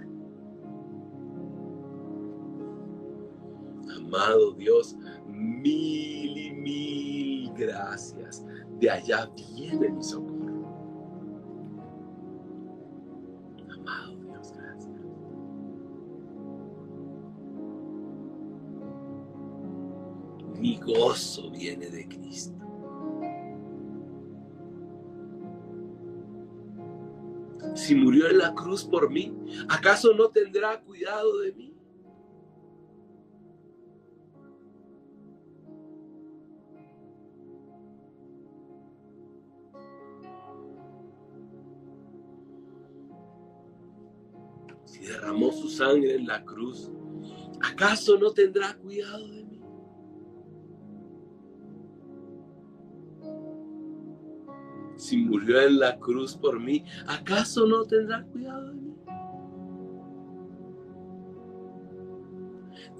Amado 3.96 4.52
Dios, 4.52 4.96
mil 5.26 6.36
y 6.36 6.50
mil 6.52 7.52
gracias. 7.54 8.44
De 8.78 8.90
allá 8.90 9.30
viene 9.34 9.90
mi 9.90 10.02
socorro. 10.02 10.29
Gozo 20.84 21.50
viene 21.50 21.88
de 21.88 22.08
Cristo. 22.08 22.54
Si 27.74 27.94
murió 27.94 28.28
en 28.28 28.38
la 28.38 28.54
cruz 28.54 28.84
por 28.84 29.10
mí, 29.10 29.32
¿acaso 29.68 30.12
no 30.14 30.28
tendrá 30.28 30.80
cuidado 30.80 31.38
de 31.38 31.52
mí? 31.52 31.70
derramó 45.10 45.52
su 45.52 45.68
sangre 45.68 46.14
en 46.14 46.26
la 46.26 46.44
cruz, 46.44 46.90
¿acaso 47.60 48.16
no 48.18 48.30
tendrá 48.32 48.74
cuidado 48.74 49.26
de 49.28 49.44
mí? 49.44 49.49
Si 55.10 55.16
murió 55.16 55.60
en 55.60 55.80
la 55.80 55.98
cruz 55.98 56.36
por 56.36 56.60
mí, 56.60 56.84
¿acaso 57.08 57.66
no 57.66 57.84
tendrá 57.84 58.22
cuidado 58.22 58.68
de 58.68 58.74
mí? 58.74 58.94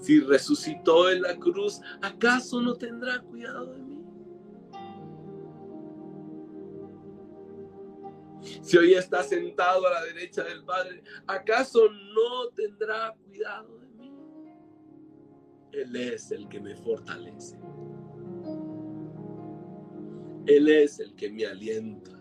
Si 0.01 0.19
resucitó 0.19 1.09
en 1.09 1.23
la 1.23 1.37
cruz, 1.37 1.81
¿acaso 2.03 2.61
no 2.61 2.75
tendrá 2.75 3.21
cuidado 3.21 3.75
de 3.75 3.79
mí? 3.79 4.05
Si 8.61 8.77
hoy 8.77 8.95
está 8.95 9.23
sentado 9.23 9.87
a 9.87 9.91
la 9.93 10.03
derecha 10.03 10.43
del 10.43 10.65
Padre, 10.65 11.05
¿acaso 11.29 11.89
no 11.93 12.49
tendrá 12.57 13.15
cuidado 13.25 13.79
de 13.79 13.87
mí? 13.87 14.13
Él 15.71 15.95
es 15.95 16.33
el 16.33 16.49
que 16.49 16.59
me 16.59 16.75
fortalece. 16.75 17.57
Él 20.57 20.69
es 20.69 20.99
el 21.01 21.15
que 21.15 21.31
me 21.31 21.47
alienta. 21.47 22.21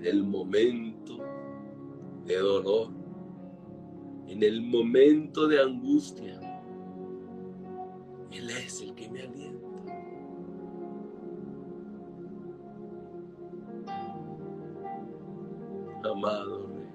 en 0.00 0.06
el 0.06 0.24
momento 0.24 1.18
de 2.24 2.38
dolor, 2.38 2.88
en 4.28 4.42
el 4.42 4.62
momento 4.62 5.46
de 5.46 5.60
angustia. 5.60 6.40
Él 8.30 8.48
es 8.48 8.80
el 8.80 8.94
que 8.94 9.10
me 9.10 9.20
alienta. 9.20 9.60
Amado 16.02 16.66
Rey, 16.68 16.88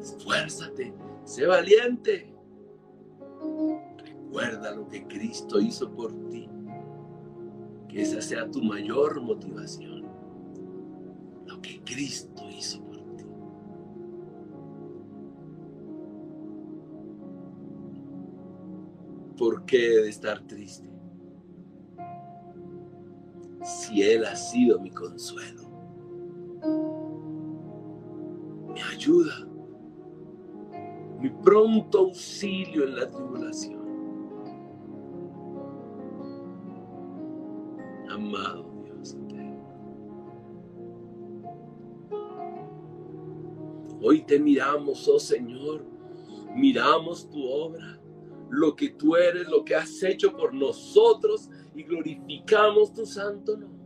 esfuérzate, 0.00 0.92
sé 1.24 1.46
valiente. 1.46 2.29
Recuerda 4.30 4.72
lo 4.76 4.86
que 4.86 5.04
Cristo 5.08 5.60
hizo 5.60 5.90
por 5.90 6.12
ti. 6.28 6.48
Que 7.88 8.02
esa 8.02 8.20
sea 8.20 8.48
tu 8.48 8.62
mayor 8.62 9.20
motivación. 9.20 10.04
Lo 11.46 11.60
que 11.60 11.80
Cristo 11.80 12.44
hizo 12.48 12.80
por 12.84 12.98
ti. 13.16 13.24
¿Por 19.36 19.64
qué 19.64 19.78
de 19.78 20.08
estar 20.08 20.40
triste? 20.46 20.88
Si 23.64 24.02
Él 24.02 24.24
ha 24.26 24.36
sido 24.36 24.78
mi 24.78 24.92
consuelo, 24.92 25.62
mi 28.72 28.80
ayuda, 28.80 29.44
mi 31.18 31.30
pronto 31.30 31.98
auxilio 31.98 32.84
en 32.84 32.94
la 32.94 33.10
tribulación. 33.10 33.79
Te 44.30 44.38
miramos, 44.38 45.08
oh 45.08 45.18
Señor, 45.18 45.84
miramos 46.54 47.28
tu 47.28 47.44
obra, 47.48 48.00
lo 48.48 48.76
que 48.76 48.90
tú 48.90 49.16
eres, 49.16 49.48
lo 49.48 49.64
que 49.64 49.74
has 49.74 50.00
hecho 50.04 50.36
por 50.36 50.54
nosotros 50.54 51.50
y 51.74 51.82
glorificamos 51.82 52.92
tu 52.92 53.04
santo 53.04 53.56
nombre. 53.56 53.79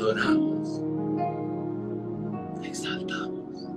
adoramos, 0.00 0.82
exaltamos. 2.64 3.68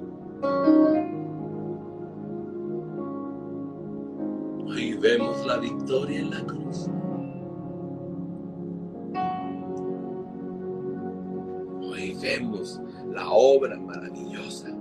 Hoy 4.66 4.94
vemos 4.94 5.46
la 5.46 5.58
victoria 5.58 6.20
en 6.20 6.30
la 6.30 6.46
cruz. 6.46 6.88
Hoy 11.82 12.18
vemos 12.22 12.80
la 13.12 13.30
obra 13.30 13.78
maravillosa 13.78 14.73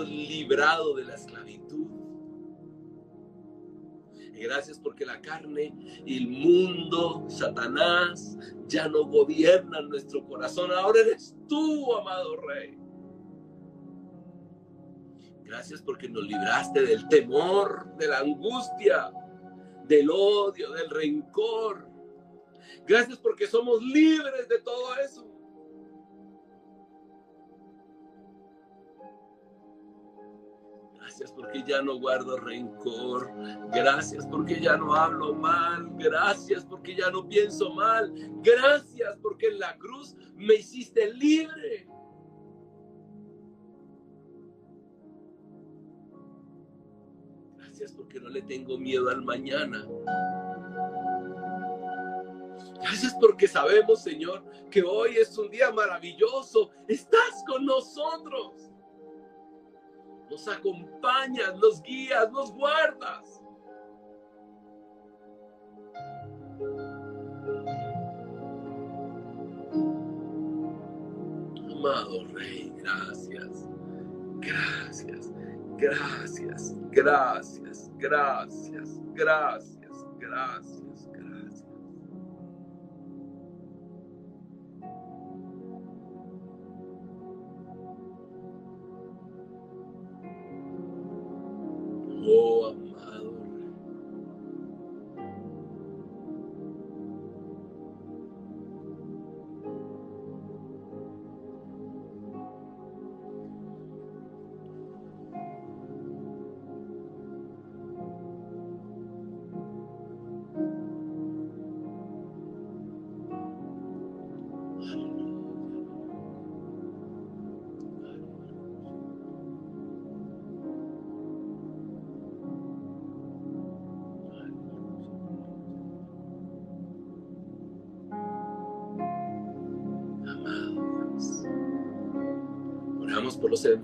de 0.00 1.04
la 1.04 1.14
esclavitud. 1.14 1.86
Y 4.34 4.42
gracias 4.44 4.78
porque 4.78 5.04
la 5.04 5.20
carne 5.20 5.74
y 6.04 6.16
el 6.18 6.28
mundo, 6.28 7.26
Satanás, 7.28 8.36
ya 8.66 8.88
no 8.88 9.04
gobiernan 9.04 9.88
nuestro 9.88 10.24
corazón. 10.24 10.70
Ahora 10.72 11.00
eres 11.00 11.36
tú, 11.48 11.94
amado 11.94 12.36
Rey. 12.36 12.78
Gracias 15.44 15.82
porque 15.82 16.08
nos 16.08 16.24
libraste 16.24 16.82
del 16.82 17.06
temor, 17.08 17.94
de 17.98 18.08
la 18.08 18.20
angustia, 18.20 19.12
del 19.84 20.08
odio, 20.10 20.70
del 20.72 20.88
rencor. 20.88 21.86
Gracias 22.86 23.18
porque 23.18 23.46
somos 23.46 23.82
libres 23.82 24.48
de 24.48 24.58
todo 24.60 24.96
eso. 24.96 25.31
Porque 31.30 31.62
ya 31.66 31.82
no 31.82 31.98
guardo 31.98 32.36
rencor. 32.38 33.30
Gracias 33.72 34.26
porque 34.26 34.60
ya 34.60 34.76
no 34.76 34.94
hablo 34.94 35.34
mal. 35.34 35.90
Gracias 35.96 36.64
porque 36.64 36.96
ya 36.96 37.10
no 37.10 37.28
pienso 37.28 37.72
mal. 37.72 38.12
Gracias 38.42 39.18
porque 39.22 39.48
en 39.48 39.58
la 39.60 39.76
cruz 39.78 40.16
me 40.36 40.54
hiciste 40.54 41.12
libre. 41.14 41.86
Gracias 47.58 47.92
porque 47.92 48.20
no 48.20 48.28
le 48.28 48.42
tengo 48.42 48.78
miedo 48.78 49.08
al 49.10 49.22
mañana. 49.22 49.86
Gracias 52.80 53.14
porque 53.20 53.46
sabemos, 53.46 54.02
Señor, 54.02 54.44
que 54.70 54.82
hoy 54.82 55.16
es 55.16 55.36
un 55.38 55.50
día 55.50 55.70
maravilloso. 55.70 56.70
Estás 56.88 57.44
con 57.46 57.64
nosotros 57.64 58.71
nos 60.32 60.48
acompañas, 60.48 61.54
nos 61.56 61.82
guías, 61.82 62.32
nos 62.32 62.50
guardas. 62.54 63.38
Amado 71.70 72.24
Rey, 72.32 72.72
gracias, 72.78 73.68
gracias, 74.40 75.30
gracias, 75.76 76.74
gracias, 76.90 77.90
gracias, 77.98 79.00
gracias, 79.12 80.06
gracias. 80.18 80.81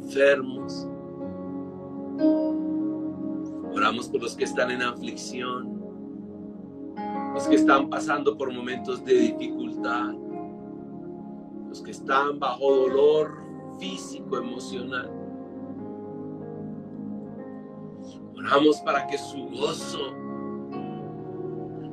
Enfermos. 0.09 0.89
Oramos 3.75 4.09
por 4.09 4.23
los 4.23 4.35
que 4.35 4.45
están 4.45 4.71
en 4.71 4.83
aflicción. 4.83 5.77
los 7.35 7.47
que 7.47 7.55
están 7.55 7.89
pasando 7.89 8.37
por 8.37 8.53
momentos 8.53 9.05
de 9.05 9.15
dificultad, 9.15 10.13
los 11.69 11.81
que 11.83 11.93
están 11.93 12.41
bajo 12.41 12.75
dolor 12.75 13.31
físico, 13.79 14.39
emocional. 14.39 15.09
Oramos 18.37 18.79
para 18.79 19.07
que 19.07 19.19
su 19.19 19.45
gozo 19.51 20.15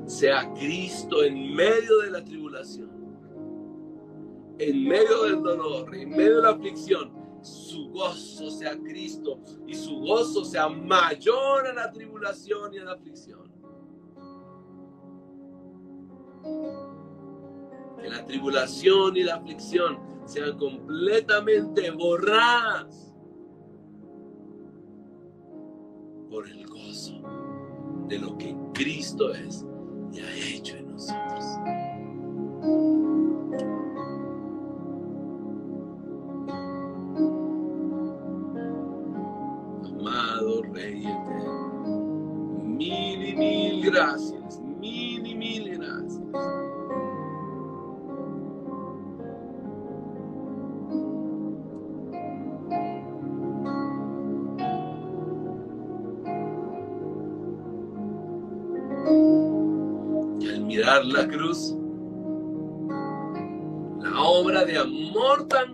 sea 0.07 0.51
Cristo 0.53 1.23
en 1.23 1.53
medio 1.53 1.99
de 1.99 2.11
la 2.11 2.23
tribulación, 2.23 2.89
en 4.57 4.83
medio 4.87 5.23
del 5.23 5.43
dolor, 5.43 5.95
en 5.95 6.09
medio 6.09 6.37
de 6.37 6.41
la 6.41 6.49
aflicción. 6.49 7.24
Su 7.45 7.89
gozo 7.89 8.49
sea 8.49 8.75
Cristo 8.79 9.39
y 9.67 9.75
su 9.75 9.99
gozo 9.99 10.43
sea 10.43 10.67
mayor 10.67 11.67
a 11.67 11.73
la 11.73 11.91
tribulación 11.91 12.73
y 12.73 12.79
a 12.79 12.85
la 12.85 12.93
aflicción. 12.93 13.51
Que 18.01 18.09
la 18.09 18.25
tribulación 18.25 19.15
y 19.15 19.23
la 19.23 19.35
aflicción 19.35 19.99
sean 20.25 20.57
completamente 20.57 21.91
borradas 21.91 23.13
por 26.31 26.49
el 26.49 26.65
gozo 26.65 27.21
de 28.07 28.17
lo 28.17 28.35
que 28.39 28.57
Cristo 28.73 29.31
es 29.33 29.63
y 30.11 30.19
ha 30.19 30.35
hecho 30.35 30.77
en 30.77 30.84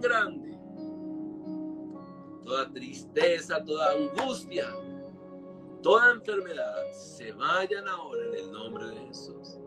grande, 0.01 0.57
toda 2.43 2.71
tristeza, 2.73 3.63
toda 3.63 3.93
angustia, 3.93 4.67
toda 5.81 6.11
enfermedad, 6.13 6.91
se 6.91 7.31
vayan 7.33 7.87
ahora 7.87 8.21
en 8.27 8.35
el 8.35 8.51
nombre 8.51 8.87
de 8.87 8.95
Jesús. 9.07 9.59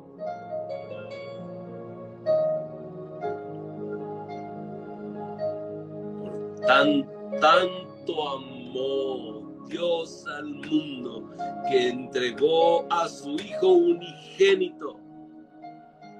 Por 6.18 6.60
tan, 6.66 7.08
tanto 7.40 8.28
amor 8.28 9.44
Dios 9.68 10.26
al 10.26 10.46
mundo 10.46 11.30
que 11.68 11.88
entregó 11.88 12.86
a 12.92 13.08
su 13.08 13.30
Hijo 13.32 13.68
unigénito 13.68 15.00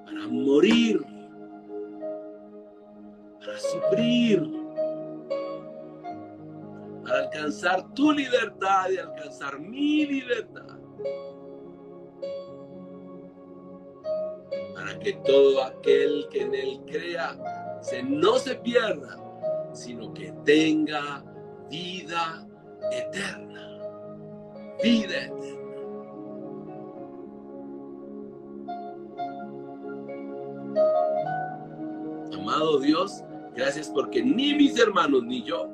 para 0.04 0.26
morir, 0.28 1.04
para 3.45 3.59
sufrir, 3.59 4.42
para 7.03 7.18
alcanzar 7.18 7.95
tu 7.95 8.12
libertad 8.12 8.90
y 8.90 8.99
alcanzar 8.99 9.59
mi 9.59 10.07
libertad. 10.07 10.78
Para 14.74 14.99
que 14.99 15.12
todo 15.24 15.62
aquel 15.62 16.26
que 16.30 16.42
en 16.42 16.55
él 16.55 16.80
crea 16.86 17.36
se, 17.80 18.03
no 18.03 18.38
se 18.38 18.55
pierda, 18.57 19.18
sino 19.72 20.12
que 20.14 20.32
tenga 20.45 21.24
vida 21.68 22.47
eterna. 22.90 23.78
Vida 24.82 25.24
eterna. 25.24 25.55
Amado 32.32 32.78
Dios, 32.78 33.24
gracias 33.55 33.88
porque 33.88 34.22
ni 34.22 34.55
mis 34.55 34.78
hermanos 34.78 35.22
ni 35.24 35.42
yo 35.42 35.68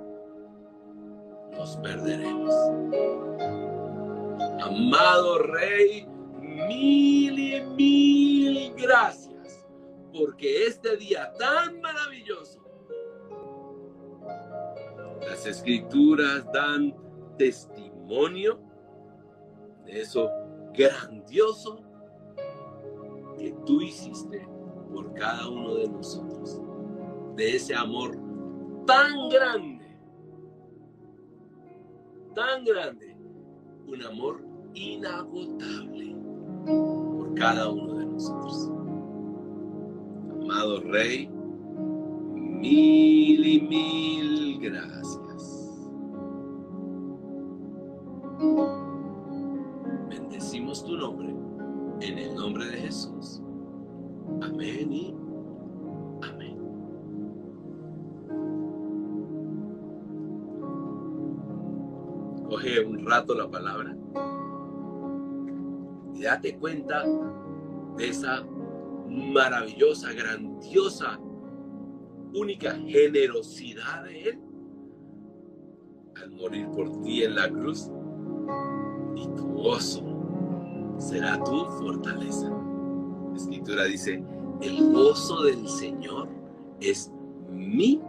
nos 1.53 1.77
perderemos. 1.79 2.55
Amado 4.63 5.39
Rey, 5.39 6.07
mil 6.41 7.39
y 7.39 7.63
mil 7.77 8.75
gracias 8.75 9.31
porque 10.13 10.67
este 10.67 10.97
día 10.97 11.33
tan 11.39 11.81
maravilloso, 11.81 12.61
las 15.21 15.47
escrituras 15.47 16.45
dan 16.53 16.95
testimonio 17.39 18.61
de 19.85 20.01
eso 20.01 20.31
grandioso 20.75 21.81
que 23.39 23.55
tú 23.65 23.81
hiciste 23.81 24.47
por 24.93 25.15
cada 25.15 25.49
uno 25.49 25.75
de 25.77 25.89
nosotros, 25.89 26.61
de 27.41 27.57
ese 27.57 27.75
amor 27.75 28.19
tan 28.87 29.31
grande, 29.31 29.99
tan 32.35 32.63
grande, 32.67 33.17
un 33.87 34.03
amor 34.03 34.45
inagotable 34.75 36.17
por 36.67 37.35
cada 37.37 37.71
uno 37.71 37.95
de 37.95 38.05
nosotros. 38.05 38.71
Amado 40.43 40.83
Rey, 40.83 41.31
mil 42.35 43.47
y 43.47 43.61
mil 43.63 44.59
gracias. 44.61 45.89
Bendecimos 50.11 50.85
tu 50.85 50.95
nombre 50.95 51.35
en 52.03 52.19
el 52.19 52.35
nombre 52.35 52.67
de 52.67 52.77
Jesús. 52.81 53.41
Amén 54.43 54.93
y 54.93 55.15
Un 62.63 63.07
rato 63.07 63.35
la 63.35 63.49
palabra 63.49 63.97
y 66.15 66.23
date 66.23 66.59
cuenta 66.59 67.03
de 67.97 68.09
esa 68.09 68.45
maravillosa, 69.09 70.13
grandiosa, 70.13 71.19
única 72.35 72.73
generosidad 72.73 74.05
de 74.05 74.29
Él 74.29 74.41
al 76.23 76.31
morir 76.33 76.69
por 76.73 77.01
ti 77.01 77.23
en 77.23 77.35
la 77.35 77.49
cruz. 77.49 77.91
Y 79.17 79.27
tu 79.37 79.49
gozo 79.55 80.03
será 80.99 81.43
tu 81.43 81.65
fortaleza. 81.65 82.51
La 83.31 83.37
escritura 83.37 83.85
dice, 83.85 84.23
el 84.61 84.93
gozo 84.93 85.45
del 85.45 85.67
Señor 85.67 86.29
es 86.79 87.11
mi 87.51 88.03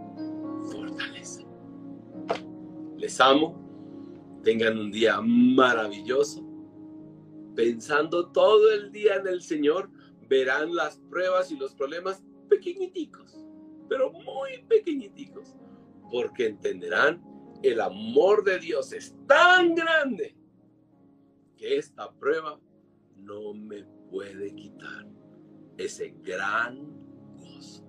fortaleza. 0.69 1.43
Les 2.97 3.21
amo. 3.21 3.60
Tengan 4.43 4.77
un 4.77 4.91
día 4.91 5.19
maravilloso. 5.21 6.47
Pensando 7.55 8.31
todo 8.31 8.71
el 8.71 8.91
día 8.91 9.15
en 9.15 9.27
el 9.27 9.41
Señor, 9.41 9.89
verán 10.27 10.73
las 10.73 10.97
pruebas 11.09 11.51
y 11.51 11.57
los 11.57 11.75
problemas 11.75 12.23
pequeñiticos, 12.49 13.37
pero 13.89 14.11
muy 14.11 14.63
pequeñiticos, 14.67 15.55
porque 16.09 16.47
entenderán 16.47 17.21
el 17.61 17.79
amor 17.81 18.43
de 18.43 18.59
Dios 18.59 18.93
es 18.93 19.15
tan 19.27 19.75
grande 19.75 20.35
que 21.57 21.77
esta 21.77 22.11
prueba 22.13 22.59
no 23.17 23.53
me 23.53 23.83
puede 24.09 24.55
quitar 24.55 25.05
ese 25.77 26.15
gran 26.23 26.79
gozo. 27.37 27.85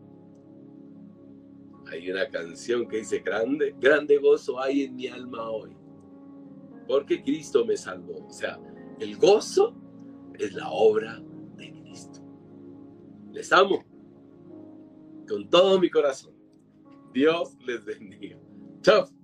Hay 1.90 2.10
una 2.10 2.28
canción 2.28 2.88
que 2.88 2.98
dice, 2.98 3.20
grande, 3.20 3.74
grande 3.78 4.18
gozo 4.18 4.60
hay 4.60 4.82
en 4.82 4.96
mi 4.96 5.06
alma 5.08 5.50
hoy, 5.50 5.76
porque 6.86 7.22
Cristo 7.22 7.64
me 7.64 7.76
salvó. 7.76 8.26
O 8.26 8.32
sea, 8.32 8.58
el 8.98 9.16
gozo 9.16 9.74
es 10.38 10.52
la 10.54 10.70
obra 10.70 11.22
de 11.56 11.72
Cristo. 11.72 12.20
Les 13.32 13.52
amo 13.52 13.84
con 15.28 15.48
todo 15.48 15.78
mi 15.78 15.90
corazón. 15.90 16.34
Dios 17.12 17.56
les 17.66 17.84
bendiga. 17.84 18.38
Chao. 18.82 19.21